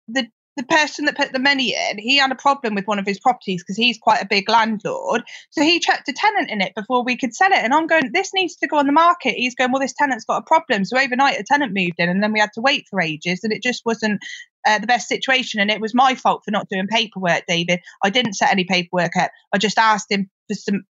[0.07, 0.27] the
[0.59, 3.19] the person that put the money in, he had a problem with one of his
[3.19, 5.23] properties because he's quite a big landlord.
[5.51, 7.63] So he checked a tenant in it before we could sell it.
[7.63, 9.35] And I'm going, this needs to go on the market.
[9.35, 10.83] He's going, well, this tenant's got a problem.
[10.83, 13.53] So overnight, a tenant moved in, and then we had to wait for ages, and
[13.53, 14.21] it just wasn't
[14.67, 15.59] uh, the best situation.
[15.59, 17.79] And it was my fault for not doing paperwork, David.
[18.03, 19.31] I didn't set any paperwork up.
[19.53, 20.83] I just asked him for some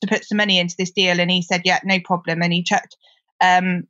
[0.00, 2.42] to put some money into this deal, and he said, yeah, no problem.
[2.42, 2.96] And he checked
[3.42, 3.84] um,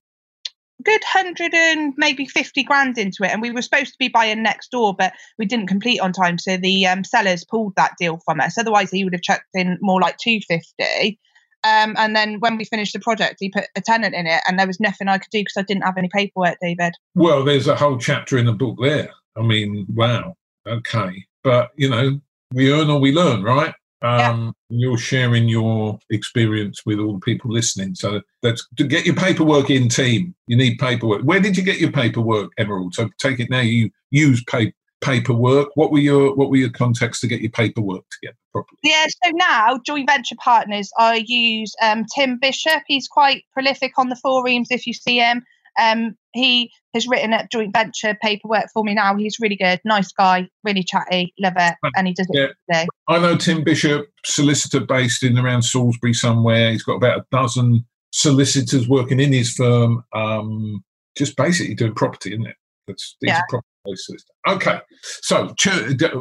[0.83, 4.43] good hundred and maybe 50 grand into it and we were supposed to be buying
[4.43, 8.21] next door but we didn't complete on time so the um, sellers pulled that deal
[8.25, 11.19] from us otherwise he would have chucked in more like 250
[11.65, 14.59] um, and then when we finished the project he put a tenant in it and
[14.59, 17.69] there was nothing i could do because i didn't have any paperwork david well there's
[17.69, 20.35] a whole chapter in the book there i mean wow
[20.67, 22.21] okay but you know
[22.53, 24.79] we earn or we learn right um, yeah.
[24.79, 27.95] You're sharing your experience with all the people listening.
[27.95, 30.35] So that's to get your paperwork in, team.
[30.47, 31.23] You need paperwork.
[31.23, 32.95] Where did you get your paperwork, Emerald?
[32.95, 33.61] So take it now.
[33.61, 35.69] You use paper paperwork.
[35.75, 38.79] What were your what were your contacts to get your paperwork together properly?
[38.83, 40.91] Yeah, so now joint venture partners.
[40.99, 42.83] I use um, Tim Bishop.
[42.87, 44.69] He's quite prolific on the forums.
[44.71, 45.45] If you see him,
[45.81, 49.17] um, he has written a joint venture paperwork for me now.
[49.17, 52.85] He's really good, nice guy, really chatty, love it, and he does it yeah.
[53.09, 56.73] I know Tim Bishop, solicitor based in around Salisbury somewhere.
[56.73, 60.85] He's got about a dozen solicitors working in his firm, um,
[61.17, 62.57] just basically doing property, isn't it?
[62.87, 63.41] That's yeah.
[63.83, 65.55] Property Okay, so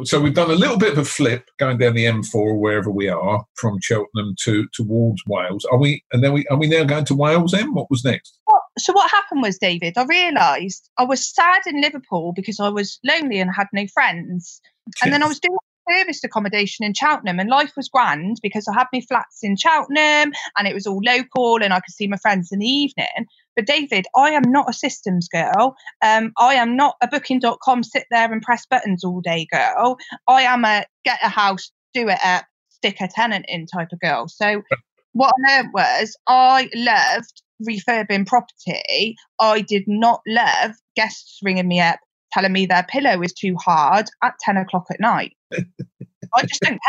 [0.04, 2.90] so we've done a little bit of a flip going down the M4 or wherever
[2.90, 5.64] we are from Cheltenham to towards Wales.
[5.70, 6.04] Are we?
[6.12, 7.54] And then we are we now going to Wales?
[7.54, 7.74] M.
[7.74, 8.38] What was next?
[8.78, 12.98] so what happened was, David, I realised I was sad in Liverpool because I was
[13.04, 14.60] lonely and had no friends,
[15.02, 15.56] and then I was doing
[15.90, 20.32] serviced accommodation in Cheltenham, and life was grand because I had my flats in Cheltenham
[20.56, 23.26] and it was all local and I could see my friends in the evening.
[23.60, 25.76] But David, I am not a systems girl.
[26.00, 29.98] Um, I am not a booking.com sit there and press buttons all day girl.
[30.26, 34.00] I am a get a house, do it up, stick a tenant in type of
[34.00, 34.28] girl.
[34.28, 34.62] So
[35.12, 39.14] what I learned was I loved refurbing property.
[39.38, 41.98] I did not love guests ringing me up
[42.32, 45.34] telling me their pillow is too hard at 10 o'clock at night.
[45.52, 46.80] I just don't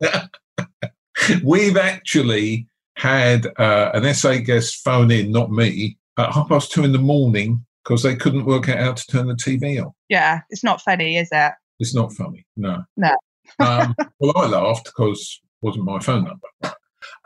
[0.00, 0.30] care.
[1.44, 6.84] we've actually had uh, an SA guest phone in, not me, at half past two
[6.84, 9.92] in the morning because they couldn't work out how to turn the TV on.
[10.08, 11.52] Yeah, it's not funny, is it?
[11.78, 12.82] It's not funny, no.
[12.96, 13.14] No.
[13.60, 16.76] um, well, I laughed because it wasn't my phone number.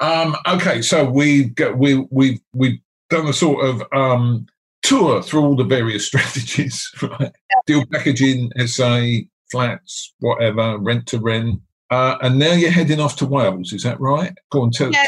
[0.00, 4.46] Um, okay, so we've got, we we we've done a sort of um,
[4.82, 7.20] tour through all the various strategies, right?
[7.20, 7.60] Yeah.
[7.66, 9.02] Deal packaging, SA,
[9.50, 11.60] flats, whatever, rent to rent.
[11.90, 14.32] Uh, and now you're heading off to Wales, is that right?
[14.50, 14.92] Go on, tell.
[14.92, 15.04] Yeah,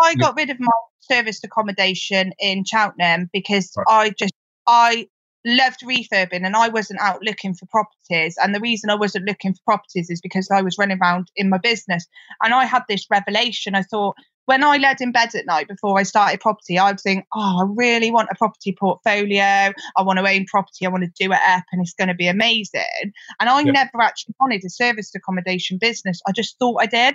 [0.00, 3.86] I got rid of my serviced accommodation in Cheltenham because right.
[3.88, 4.32] I just
[4.66, 5.08] I
[5.44, 8.36] loved refurbing and I wasn't out looking for properties.
[8.42, 11.48] And the reason I wasn't looking for properties is because I was running around in
[11.48, 12.06] my business.
[12.42, 13.74] And I had this revelation.
[13.74, 14.16] I thought,
[14.48, 17.60] when I led in bed at night before I started property, I would think, oh,
[17.60, 19.42] I really want a property portfolio.
[19.42, 20.86] I want to own property.
[20.86, 23.12] I want to do it up and it's going to be amazing.
[23.40, 23.72] And I yeah.
[23.72, 26.22] never actually wanted a serviced accommodation business.
[26.26, 27.14] I just thought I did.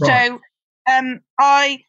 [0.00, 0.30] Right.
[0.30, 0.40] So
[0.90, 1.80] um, I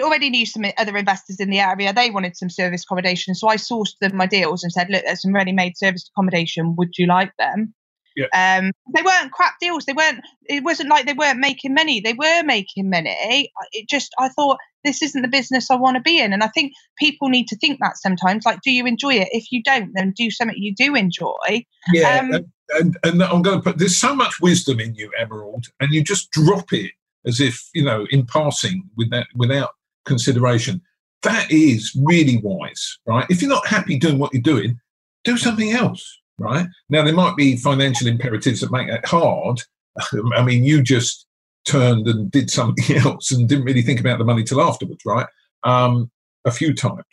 [0.00, 1.92] already knew some other investors in the area.
[1.92, 3.34] They wanted some service accommodation.
[3.34, 6.76] So I sourced them my deals and said, look, there's some ready made service accommodation.
[6.76, 7.74] Would you like them?
[8.16, 8.26] Yeah.
[8.32, 9.84] Um, they weren't crap deals.
[9.84, 10.20] They weren't.
[10.46, 12.00] It wasn't like they weren't making money.
[12.00, 13.50] They were making money.
[13.72, 14.12] It just.
[14.18, 17.28] I thought this isn't the business I want to be in, and I think people
[17.28, 18.44] need to think that sometimes.
[18.44, 19.28] Like, do you enjoy it?
[19.32, 21.64] If you don't, then do something you do enjoy.
[21.92, 23.78] Yeah, um, and, and, and I'm going to put.
[23.78, 26.92] There's so much wisdom in you, Emerald, and you just drop it
[27.26, 29.70] as if you know in passing without without
[30.04, 30.80] consideration.
[31.22, 33.26] That is really wise, right?
[33.30, 34.78] If you're not happy doing what you're doing,
[35.24, 36.66] do something else right?
[36.88, 39.60] Now, there might be financial imperatives that make that hard.
[40.34, 41.26] I mean, you just
[41.64, 45.26] turned and did something else and didn't really think about the money till afterwards, right?
[45.62, 46.10] Um,
[46.44, 47.04] a few times.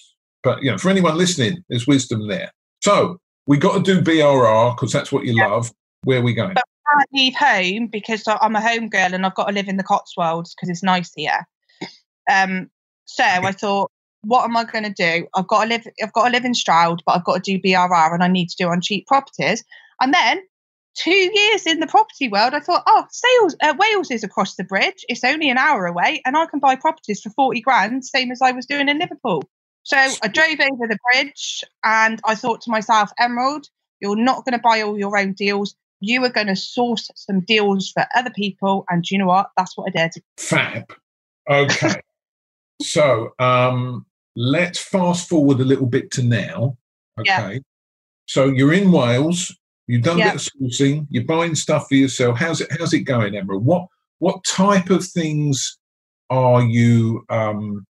[0.44, 2.52] But, you know, for anyone listening, there's wisdom there.
[2.84, 5.48] So we got to do BRR because that's what you yeah.
[5.48, 5.72] love.
[6.04, 6.56] Where are we going?
[6.56, 9.68] But I can't leave home because I'm a home girl and I've got to live
[9.68, 11.46] in the Cotswolds because it's nice here.
[12.30, 12.70] Um,
[13.06, 13.92] so I thought
[14.24, 15.28] what am I going to do?
[15.36, 15.88] I've got to live.
[16.02, 18.50] I've got to live in Stroud, but I've got to do BRR, and I need
[18.50, 19.64] to do on cheap properties.
[20.00, 20.42] And then
[20.96, 24.64] two years in the property world, I thought, oh, sales uh, Wales is across the
[24.64, 25.06] bridge.
[25.08, 28.42] It's only an hour away, and I can buy properties for forty grand, same as
[28.42, 29.44] I was doing in Liverpool.
[29.84, 33.66] So I drove over the bridge, and I thought to myself, Emerald,
[34.00, 35.76] you're not going to buy all your own deals.
[36.00, 39.50] You are going to source some deals for other people, and you know what?
[39.58, 40.24] That's what I did.
[40.38, 40.94] Fab.
[41.50, 42.02] Okay.
[42.82, 46.78] so um let's fast forward a little bit to now.
[47.20, 47.54] Okay.
[47.54, 47.60] Yeah.
[48.26, 49.56] So you're in Wales.
[49.88, 50.30] You've done yeah.
[50.30, 51.08] a bit of sourcing.
[51.10, 52.38] You're buying stuff for yourself.
[52.38, 52.70] How's it?
[52.78, 53.58] How's it going, Emma?
[53.58, 53.88] What
[54.20, 55.78] what type of things
[56.30, 57.86] are you um,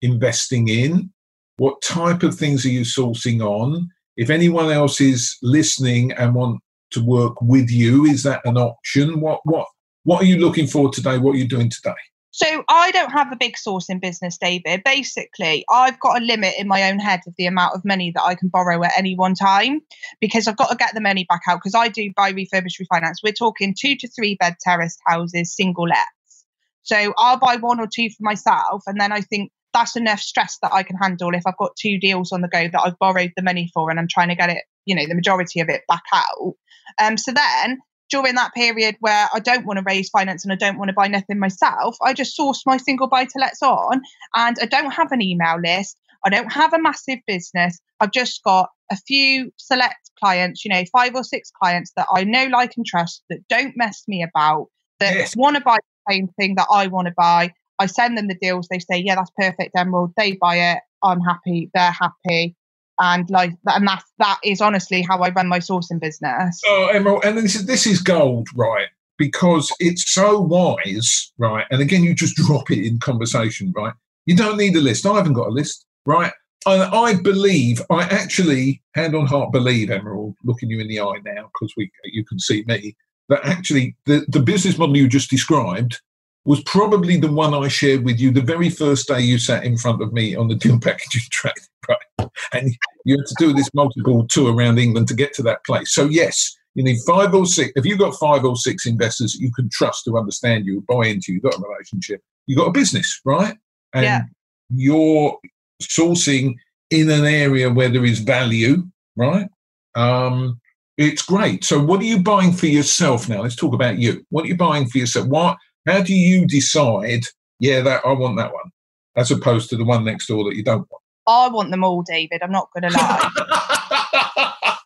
[0.00, 1.12] investing in?
[1.56, 3.90] What type of things are you sourcing on?
[4.16, 9.20] If anyone else is listening and want to work with you, is that an option?
[9.20, 9.66] What what
[10.04, 11.18] what are you looking for today?
[11.18, 11.92] What are you doing today?
[12.36, 14.82] So I don't have a big sourcing business, David.
[14.84, 18.24] Basically, I've got a limit in my own head of the amount of money that
[18.24, 19.82] I can borrow at any one time
[20.20, 23.18] because I've got to get the money back out because I do buy refurbished refinance.
[23.22, 26.44] We're talking two to three bed terraced houses, single lets.
[26.82, 30.58] So I'll buy one or two for myself and then I think that's enough stress
[30.62, 33.30] that I can handle if I've got two deals on the go that I've borrowed
[33.36, 35.82] the money for and I'm trying to get it, you know, the majority of it
[35.86, 36.54] back out.
[37.00, 37.78] Um, so then
[38.14, 40.94] during that period where I don't want to raise finance and I don't want to
[40.94, 44.02] buy nothing myself, I just source my single buy to lets on
[44.36, 45.98] and I don't have an email list.
[46.24, 47.80] I don't have a massive business.
[47.98, 52.22] I've just got a few select clients, you know, five or six clients that I
[52.22, 54.68] know, like, and trust that don't mess me about,
[55.00, 55.36] that yes.
[55.36, 57.52] want to buy the same thing that I want to buy.
[57.80, 58.68] I send them the deals.
[58.70, 60.12] They say, yeah, that's perfect, Emerald.
[60.16, 60.78] They buy it.
[61.02, 61.68] I'm happy.
[61.74, 62.54] They're happy
[63.00, 66.60] and like and that that is honestly how I run my sourcing business.
[66.66, 68.88] Oh, Emerald, and this is this is gold, right?
[69.16, 71.66] Because it's so wise, right?
[71.70, 73.94] And again, you just drop it in conversation, right?
[74.26, 75.06] You don't need a list.
[75.06, 76.32] I haven't got a list, right?
[76.66, 81.20] I, I believe, I actually, hand on heart, believe, Emerald, looking you in the eye
[81.22, 82.96] now because we you can see me,
[83.28, 86.00] that actually the, the business model you just described
[86.44, 89.76] was probably the one I shared with you the very first day you sat in
[89.76, 91.56] front of me on the deal packaging track,
[91.88, 92.28] right?
[92.52, 95.94] And you had to do this multiple tour around England to get to that place.
[95.94, 97.72] So yes, you need five or six.
[97.76, 101.06] If you've got five or six investors that you can trust to understand you, buy
[101.06, 103.56] into you, you've got a relationship, you've got a business, right?
[103.94, 104.22] And yeah.
[104.70, 105.38] you're
[105.82, 106.56] sourcing
[106.90, 108.84] in an area where there is value,
[109.16, 109.48] right?
[109.94, 110.60] Um,
[110.96, 111.64] it's great.
[111.64, 113.42] So, what are you buying for yourself now?
[113.42, 114.24] Let's talk about you.
[114.30, 115.26] What are you buying for yourself?
[115.26, 117.24] What how do you decide,
[117.58, 118.70] yeah, that I want that one,
[119.16, 121.02] as opposed to the one next door that you don't want?
[121.26, 122.42] I want them all, David.
[122.42, 124.76] I'm not going to lie.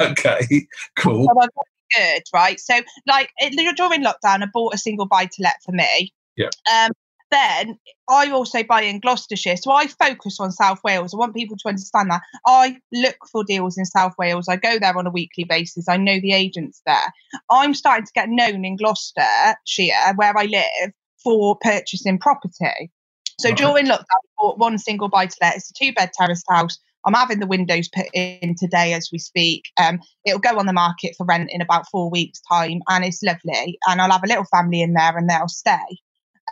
[0.10, 1.26] okay, cool.
[1.26, 1.48] So
[1.96, 2.58] good, right?
[2.58, 3.30] So, like
[3.76, 6.12] during lockdown, I bought a single buy to let for me.
[6.36, 6.48] Yeah.
[6.72, 6.90] Um,
[7.32, 9.56] then I also buy in Gloucestershire.
[9.56, 11.14] So I focus on South Wales.
[11.14, 12.22] I want people to understand that.
[12.46, 14.48] I look for deals in South Wales.
[14.48, 15.88] I go there on a weekly basis.
[15.88, 17.12] I know the agents there.
[17.50, 20.92] I'm starting to get known in Gloucestershire, where I live,
[21.22, 22.90] for purchasing property.
[23.38, 23.58] So right.
[23.58, 25.56] during lockdown, I bought one single buy to let.
[25.56, 26.78] It's a two bed terraced house.
[27.04, 29.64] I'm having the windows put in today as we speak.
[29.80, 33.22] Um, it'll go on the market for rent in about four weeks' time, and it's
[33.22, 33.78] lovely.
[33.88, 35.98] And I'll have a little family in there, and they'll stay.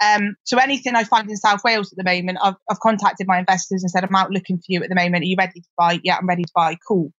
[0.03, 3.39] Um, so anything I find in South Wales at the moment, I've, I've contacted my
[3.39, 5.23] investors and said, I'm out looking for you at the moment.
[5.23, 6.01] Are you ready to buy?
[6.03, 6.77] Yeah, I'm ready to buy.
[6.87, 7.13] Cool.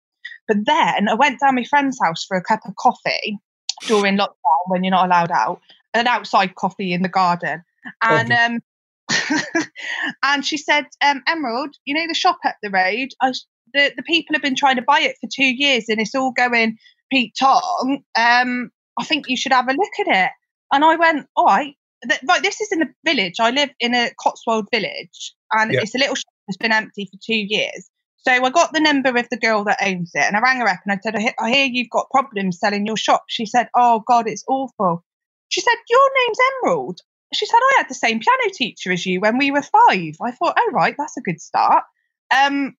[0.49, 3.39] But then I went down my friend's house for a cup of coffee
[3.87, 5.61] during lockdown when you're not allowed out,
[5.95, 7.63] an outside coffee in the garden.
[8.03, 8.61] And um,
[10.23, 13.09] and she said, um, Emerald, you know the shop up the road?
[13.21, 13.33] I,
[13.73, 16.33] the, the people have been trying to buy it for two years and it's all
[16.33, 16.79] going
[17.11, 18.03] Pete Tong.
[18.19, 20.31] Um, I think you should have a look at it.
[20.73, 21.75] And I went, all right.
[22.09, 23.35] Th- right, this is in a village.
[23.41, 25.81] I live in a Cotswold village and yeah.
[25.83, 27.91] it's a little shop that's been empty for two years.
[28.19, 30.69] So I got the number of the girl that owns it and I rang her
[30.69, 33.25] up and I said, I hear you've got problems selling your shop.
[33.29, 35.05] She said, Oh God, it's awful.
[35.49, 37.01] She said, Your name's Emerald
[37.33, 40.17] she said, I had the same piano teacher as you when we were five.
[40.21, 41.85] I thought, oh, right, that's a good start.
[42.31, 42.77] Um,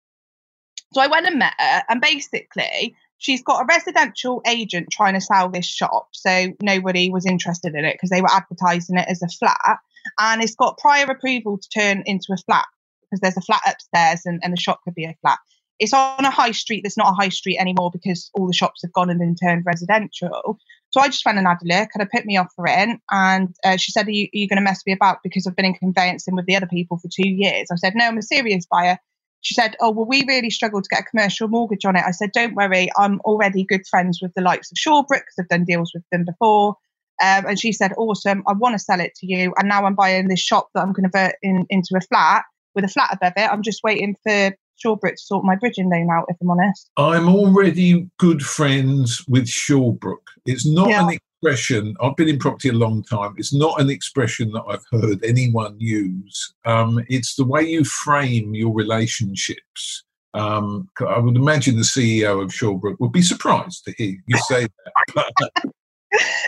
[0.94, 5.22] so I went and met her, and basically, she's got a residential agent trying to
[5.22, 6.10] sell this shop.
[6.12, 9.78] So nobody was interested in it because they were advertising it as a flat.
[10.20, 12.66] And it's got prior approval to turn into a flat
[13.04, 15.38] because there's a flat upstairs and, and the shop could be a flat.
[15.78, 18.82] It's on a high street that's not a high street anymore because all the shops
[18.82, 20.58] have gone and been turned residential.
[20.90, 23.00] So I just went and had a look and I put me offer in.
[23.12, 25.66] And uh, she said, Are you, you going to mess me about because I've been
[25.66, 27.68] in conveyancing with the other people for two years?
[27.72, 28.98] I said, No, I'm a serious buyer.
[29.42, 32.04] She said, Oh, well, we really struggled to get a commercial mortgage on it.
[32.06, 35.50] I said, Don't worry, I'm already good friends with the likes of Shawbrook because I've
[35.50, 36.76] done deals with them before.
[37.22, 39.54] Um, and she said, Awesome, I want to sell it to you.
[39.58, 42.44] And now I'm buying this shop that I'm going to convert in, into a flat
[42.76, 43.52] with a flat above it.
[43.52, 46.90] I'm just waiting for Shawbrook to sort my bridging loan out, if I'm honest.
[46.98, 50.28] I'm already good friends with Shawbrook.
[50.46, 51.08] It's not yeah.
[51.08, 53.34] an expression, I've been in property a long time.
[53.38, 56.54] It's not an expression that I've heard anyone use.
[56.66, 60.04] Um, it's the way you frame your relationships.
[60.34, 64.68] Um, I would imagine the CEO of Shawbrook would be surprised to hear you say
[65.16, 65.52] that.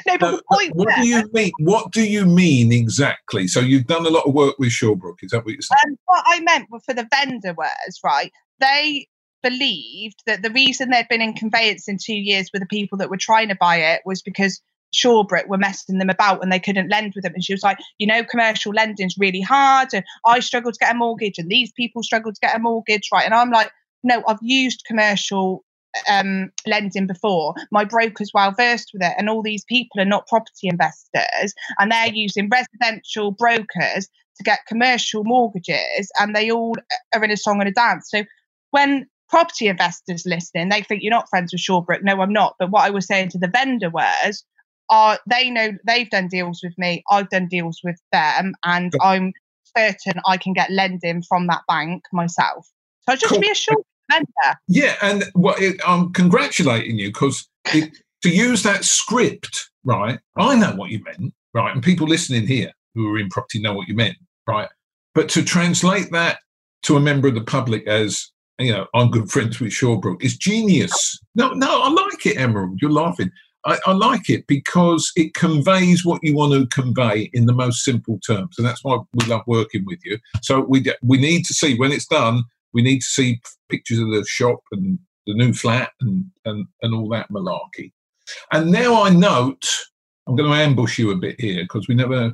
[0.08, 1.51] no, but the point what there, do you mean?
[1.60, 3.47] What do you mean exactly?
[3.47, 5.17] So you've done a lot of work with Shawbrook.
[5.21, 5.79] Is that what you're saying?
[5.86, 8.32] Um, what I meant for the vendor was right.
[8.60, 9.08] They
[9.41, 13.10] believed that the reason they'd been in conveyance in two years with the people that
[13.10, 14.62] were trying to buy it was because
[14.93, 17.34] Shawbrook were messing them about and they couldn't lend with them.
[17.34, 20.93] And she was like, you know, commercial lending's really hard, and I struggle to get
[20.93, 23.25] a mortgage, and these people struggle to get a mortgage, right?
[23.25, 23.71] And I'm like,
[24.03, 25.63] no, I've used commercial
[26.10, 27.53] um, lending before.
[27.71, 31.91] My broker's well versed with it, and all these people are not property investors, and
[31.91, 36.75] they're using residential brokers to get commercial mortgages, and they all
[37.13, 38.10] are in a song and a dance.
[38.10, 38.23] So
[38.71, 42.03] when property investors listening, they think you're not friends with Shawbrook.
[42.03, 42.56] No, I'm not.
[42.60, 44.43] But what I was saying to the vendor was,
[44.89, 49.34] are they know they've done deals with me, I've done deals with them, and I'm
[49.76, 52.67] certain I can get lending from that bank myself.
[53.10, 53.39] So just cool.
[53.39, 53.76] reassure
[54.67, 57.89] yeah, and well, it, I'm congratulating you because to
[58.24, 60.19] use that script, right?
[60.38, 61.74] I know what you meant, right?
[61.74, 64.17] And people listening here who are in property know what you meant,
[64.48, 64.69] right?
[65.15, 66.39] But to translate that
[66.84, 70.38] to a member of the public as you know, I'm good friends with Shawbrook is
[70.38, 71.19] genius.
[71.36, 72.80] No, no, I like it, Emerald.
[72.82, 73.32] You're laughing.
[73.65, 77.84] I, I, like it because it conveys what you want to convey in the most
[77.84, 80.17] simple terms, and that's why we love working with you.
[80.41, 84.10] So we we need to see when it's done we need to see pictures of
[84.10, 87.93] the shop and the new flat and, and, and all that malarkey.
[88.52, 89.65] And now I note,
[90.28, 92.34] I'm going to ambush you a bit here because we never,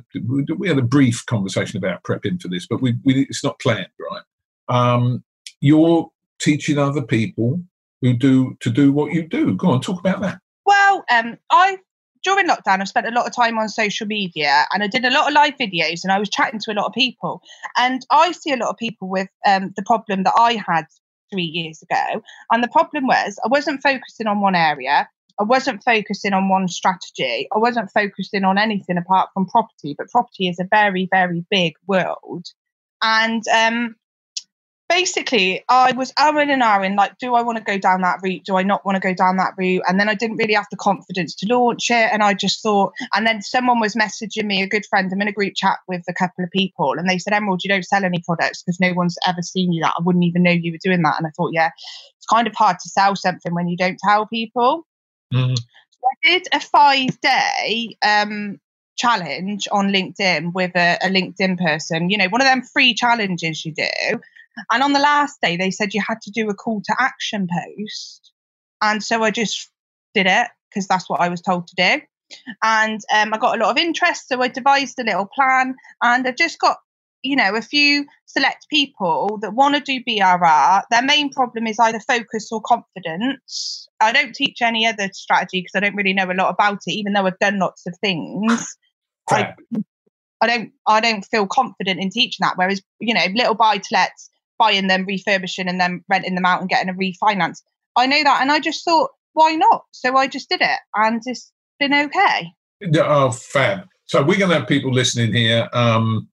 [0.58, 3.88] we had a brief conversation about prepping for this, but we, we it's not planned,
[4.10, 4.22] right?
[4.68, 5.22] Um,
[5.60, 7.60] you're teaching other people
[8.00, 9.54] who do to do what you do.
[9.54, 10.40] Go on, talk about that.
[10.70, 11.78] Well, um, I
[12.22, 15.10] during lockdown, I spent a lot of time on social media and I did a
[15.10, 17.42] lot of live videos and I was chatting to a lot of people.
[17.76, 20.84] And I see a lot of people with um, the problem that I had
[21.32, 22.22] three years ago.
[22.52, 25.08] And the problem was I wasn't focusing on one area.
[25.40, 27.48] I wasn't focusing on one strategy.
[27.52, 29.96] I wasn't focusing on anything apart from property.
[29.98, 32.46] But property is a very, very big world.
[33.02, 33.96] And um,
[34.90, 38.44] basically I was Aaron and Aaron, like, do I want to go down that route?
[38.44, 39.82] Do I not want to go down that route?
[39.88, 42.10] And then I didn't really have the confidence to launch it.
[42.12, 45.28] And I just thought, and then someone was messaging me, a good friend, I'm in
[45.28, 48.04] a group chat with a couple of people, and they said, Emerald, you don't sell
[48.04, 49.94] any products because no one's ever seen you that.
[49.96, 51.14] I wouldn't even know you were doing that.
[51.18, 51.70] And I thought, yeah,
[52.18, 54.86] it's kind of hard to sell something when you don't tell people.
[55.32, 55.54] Mm-hmm.
[55.54, 58.58] So I did a five day um,
[58.98, 63.64] challenge on LinkedIn with a, a LinkedIn person, you know, one of them free challenges
[63.64, 64.18] you do.
[64.70, 67.48] And on the last day, they said you had to do a call to action
[67.50, 68.32] post.
[68.82, 69.70] And so I just
[70.14, 72.00] did it because that's what I was told to do.
[72.62, 74.28] And um, I got a lot of interest.
[74.28, 76.78] So I devised a little plan and I've just got,
[77.22, 80.82] you know, a few select people that want to do BRR.
[80.90, 83.88] Their main problem is either focus or confidence.
[84.00, 86.92] I don't teach any other strategy because I don't really know a lot about it,
[86.92, 88.76] even though I've done lots of things.
[89.28, 89.54] I,
[90.40, 92.56] I don't I don't feel confident in teaching that.
[92.56, 94.30] Whereas, you know, little buy to lets,
[94.60, 97.62] buying them, refurbishing and then renting them out and getting a refinance.
[97.96, 98.42] I know that.
[98.42, 99.82] And I just thought, why not?
[99.90, 101.50] So I just did it and it's
[101.80, 102.52] been okay.
[102.96, 103.86] Oh, fab.
[104.04, 105.68] So we're going to have people listening here.
[105.72, 106.28] Um,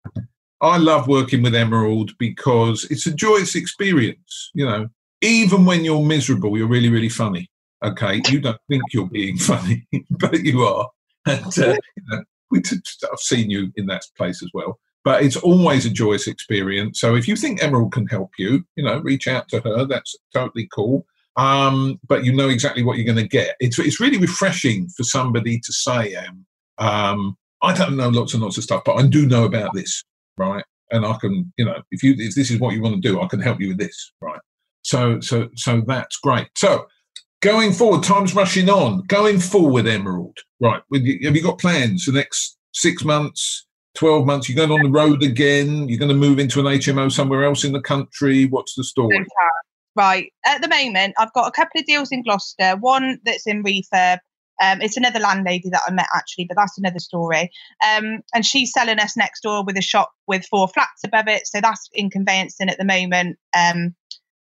[0.61, 4.51] I love working with Emerald because it's a joyous experience.
[4.53, 4.87] You know,
[5.21, 7.49] even when you're miserable, you're really, really funny.
[7.83, 10.89] Okay, you don't think you're being funny, but you are.
[11.27, 14.79] And uh, you know, I've seen you in that place as well.
[15.07, 16.99] But it's always a joyous experience.
[16.99, 19.85] So if you think Emerald can help you, you know, reach out to her.
[19.85, 21.05] That's totally cool.
[21.37, 23.55] Um, but you know exactly what you're going to get.
[23.61, 26.45] It's it's really refreshing for somebody to say, um,
[26.77, 30.03] um, I don't know lots and lots of stuff, but I do know about this,
[30.37, 30.65] right?
[30.91, 33.21] And I can, you know, if you if this is what you want to do,
[33.21, 34.41] I can help you with this, right?
[34.81, 36.49] So so so that's great.
[36.57, 36.85] So
[37.41, 39.03] going forward, time's rushing on.
[39.03, 40.81] Going forward, Emerald, right?
[40.91, 41.05] Have
[41.37, 43.66] you got plans for the next six months?
[43.97, 47.11] 12 months, you're going on the road again, you're going to move into an HMO
[47.11, 48.45] somewhere else in the country.
[48.45, 49.25] What's the story?
[49.95, 50.31] Right.
[50.45, 54.19] At the moment, I've got a couple of deals in Gloucester, one that's in refurb.
[54.61, 57.49] Um, it's another landlady that I met actually, but that's another story.
[57.83, 61.47] Um, and she's selling us next door with a shop with four flats above it.
[61.47, 63.37] So that's in conveyancing at the moment.
[63.57, 63.95] Um,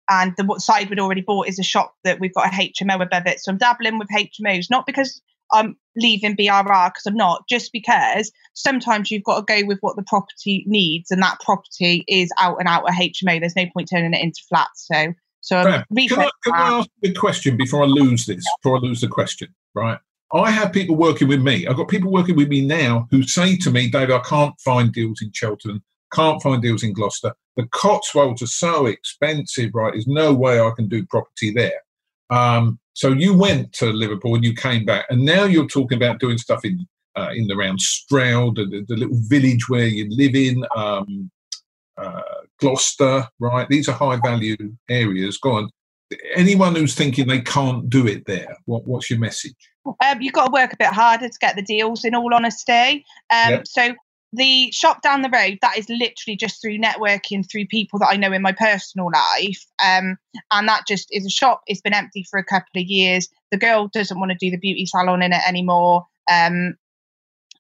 [0.10, 3.26] and the side we'd already bought is a shop that we've got a HMO above
[3.26, 3.40] it.
[3.40, 5.22] So I'm dabbling with HMOs, not because
[5.54, 9.96] I'm leaving BRR because I'm not, just because sometimes you've got to go with what
[9.96, 13.40] the property needs, and that property is out and out a HMO.
[13.40, 14.88] There's no point turning it into flats.
[14.88, 18.44] So, so can, I, can I ask you a question before I lose this?
[18.62, 20.00] Before I lose the question, right?
[20.34, 21.68] I have people working with me.
[21.68, 24.94] I've got people working with me now who say to me, David, I can't find
[24.94, 25.84] deals in Cheltenham,
[26.14, 27.34] can't find deals in Gloucester.
[27.58, 29.94] The Cotswolds are so expensive, right?
[29.94, 31.82] There's no way I can do property there.
[32.30, 36.20] Um, so you went to Liverpool and you came back, and now you're talking about
[36.20, 40.64] doing stuff in uh, in around Stroud, the, the, little village where you live in,
[40.76, 41.30] um,
[41.98, 42.22] uh,
[42.60, 43.68] Gloucester, right?
[43.68, 44.56] These are high value
[44.90, 45.38] areas.
[45.38, 45.70] Go on.
[46.36, 49.56] Anyone who's thinking they can't do it there, what, what's your message?
[49.86, 52.06] Um, you've got to work a bit harder to get the deals.
[52.06, 53.68] In all honesty, um, yep.
[53.68, 53.94] so
[54.34, 58.16] the shop down the road that is literally just through networking through people that i
[58.16, 60.18] know in my personal life um,
[60.52, 61.62] and that just is a shop.
[61.68, 63.28] It's been empty for a couple of years.
[63.52, 66.76] The girl doesn't want to do the beauty salon in it anymore um,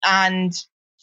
[0.05, 0.53] and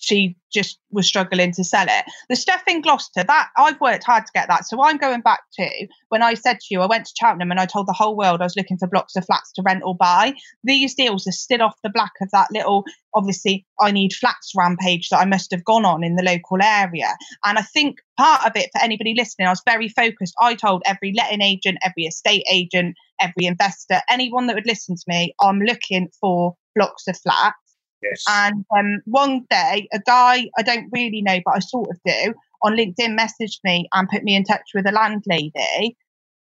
[0.00, 2.04] she just was struggling to sell it.
[2.28, 4.66] The stuff in Gloucester, that I've worked hard to get that.
[4.66, 7.60] So I'm going back to when I said to you, I went to Cheltenham and
[7.60, 9.94] I told the whole world I was looking for blocks of flats to rent or
[9.94, 10.34] buy.
[10.64, 12.84] These deals are still off the back of that little,
[13.14, 17.14] obviously, I need flats rampage that I must have gone on in the local area.
[17.44, 20.34] And I think part of it for anybody listening, I was very focused.
[20.40, 25.04] I told every letting agent, every estate agent, every investor, anyone that would listen to
[25.06, 27.56] me, I'm looking for blocks of flats
[28.02, 28.24] Yes.
[28.28, 32.34] And um, one day, a guy I don't really know, but I sort of do,
[32.62, 35.96] on LinkedIn messaged me and put me in touch with a landlady.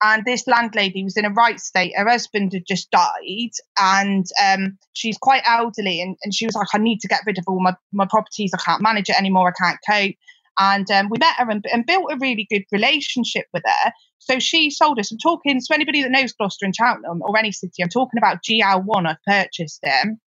[0.01, 1.92] And this landlady was in a right state.
[1.96, 6.01] Her husband had just died, and um, she's quite elderly.
[6.01, 8.53] And, and she was like, I need to get rid of all my, my properties.
[8.55, 9.49] I can't manage it anymore.
[9.49, 10.14] I can't cope.
[10.61, 13.92] And um, we met her and, and, built a really good relationship with her.
[14.18, 15.11] So she sold us.
[15.11, 17.82] I'm talking to anybody that knows Gloucester and Cheltenham or any city.
[17.82, 19.07] I'm talking about GL1.
[19.07, 20.20] I've purchased them.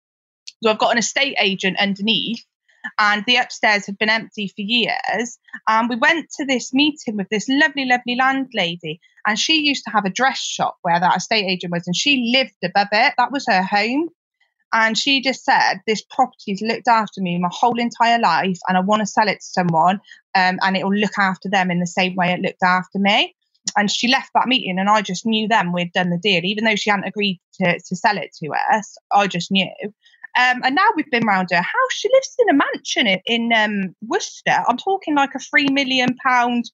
[0.63, 2.43] So I've got an estate agent underneath,
[2.97, 5.37] and the upstairs had been empty for years.
[5.67, 9.91] And we went to this meeting with this lovely, lovely landlady, and she used to
[9.91, 13.13] have a dress shop where that estate agent was, and she lived above it.
[13.17, 14.09] That was her home.
[14.71, 18.81] And she just said, This property's looked after me my whole entire life, and I
[18.81, 19.95] want to sell it to someone,
[20.35, 23.35] um, and it will look after them in the same way it looked after me.
[23.77, 26.65] And she left that meeting, and I just knew then we'd done the deal, even
[26.65, 28.97] though she hadn't agreed to, to sell it to us.
[29.11, 29.69] I just knew.
[30.39, 31.91] Um, and now we've been round her house.
[31.91, 34.63] She lives in a mansion in, in um, Worcester.
[34.67, 36.65] I'm talking like a three million pound,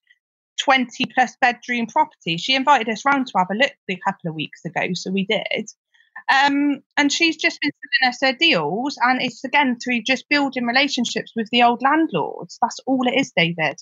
[0.62, 2.38] twenty plus bedroom property.
[2.38, 5.26] She invited us round to have a look a couple of weeks ago, so we
[5.26, 5.70] did.
[6.32, 10.66] Um, and she's just been selling us her deals, and it's again through just building
[10.66, 12.60] relationships with the old landlords.
[12.62, 13.78] That's all it is, David.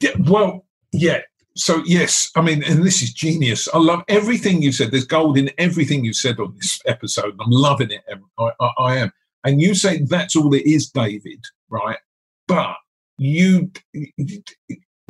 [0.00, 1.20] Yeah, well, yeah.
[1.58, 3.68] So yes, I mean, and this is genius.
[3.74, 4.90] I love everything you said.
[4.90, 7.34] There's gold in everything you said on this episode.
[7.40, 8.02] I'm loving it.
[8.38, 9.12] I, I, I am.
[9.44, 11.98] and you say that's all it is, David, right?
[12.46, 12.76] But
[13.18, 13.70] you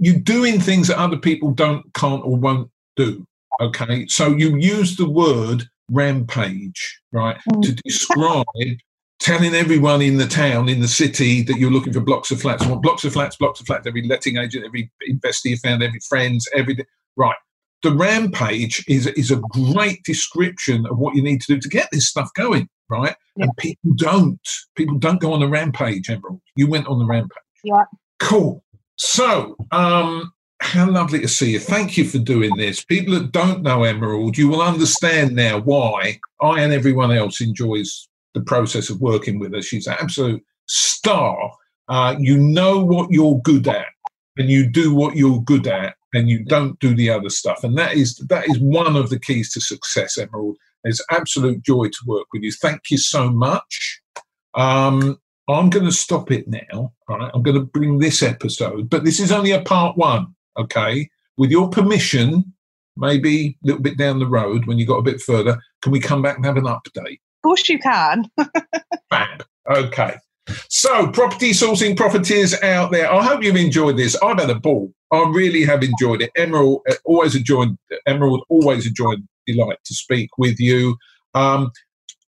[0.01, 3.27] you're doing things that other people don't, can't, or won't do.
[3.61, 7.63] Okay, so you use the word rampage, right, mm.
[7.63, 8.47] to describe
[9.19, 12.63] telling everyone in the town, in the city, that you're looking for blocks of flats.
[12.63, 15.83] You want blocks of flats, blocks of flats, every letting agent, every investor you found,
[15.83, 16.87] every friends, everything.
[17.17, 17.37] Right.
[17.83, 21.89] The rampage is, is a great description of what you need to do to get
[21.93, 23.15] this stuff going, right?
[23.37, 23.45] Yeah.
[23.45, 24.49] And people don't.
[24.77, 26.41] People don't go on the rampage, Emerald.
[26.57, 27.39] You went on the rampage.
[27.63, 27.85] Yeah.
[28.19, 28.65] Cool.
[28.97, 31.61] So, um, how lovely to see you.
[31.61, 32.85] Thank you for doing this.
[32.85, 38.09] People that don't know Emerald, you will understand now why I and everyone else enjoys
[38.39, 39.63] the process of working with her.
[39.63, 41.53] She's an absolute star.
[41.89, 43.87] Uh, you know what you're good at,
[44.37, 47.65] and you do what you're good at, and you don't do the other stuff.
[47.65, 50.57] And that is that is one of the keys to success, Emerald.
[50.85, 52.53] It's absolute joy to work with you.
[52.53, 54.01] Thank you so much.
[54.55, 55.19] Um,
[55.49, 56.93] I'm going to stop it now.
[57.09, 60.35] Right, I'm going to bring this episode, but this is only a part one.
[60.59, 62.53] Okay, with your permission,
[62.97, 66.01] maybe a little bit down the road when you got a bit further, can we
[66.01, 67.21] come back and have an update?
[67.49, 68.31] Course you can.
[69.71, 70.17] Okay.
[70.71, 74.17] So, property sourcing profiteers out there, I hope you've enjoyed this.
[74.23, 74.91] I've had a ball.
[75.13, 76.31] I really have enjoyed it.
[76.37, 77.77] Emerald, uh, always enjoyed.
[78.07, 79.19] Emerald, always enjoyed.
[79.47, 80.97] Delight to speak with you.
[81.35, 81.71] Um,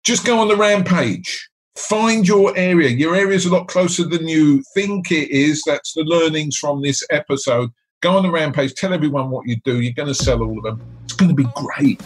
[0.04, 1.48] just go on the rampage.
[1.74, 2.90] Find your area.
[2.90, 5.62] Your area is a lot closer than you think it is.
[5.66, 7.70] That's the learnings from this episode.
[8.02, 8.74] Go on the rampage.
[8.74, 9.80] Tell everyone what you do.
[9.80, 10.82] You're going to sell all of them.
[11.04, 12.02] It's going to be great.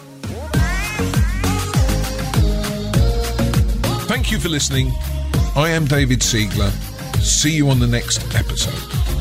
[4.16, 4.92] Thank you for listening.
[5.56, 6.70] I am David Siegler.
[7.20, 9.15] See you on the next episode.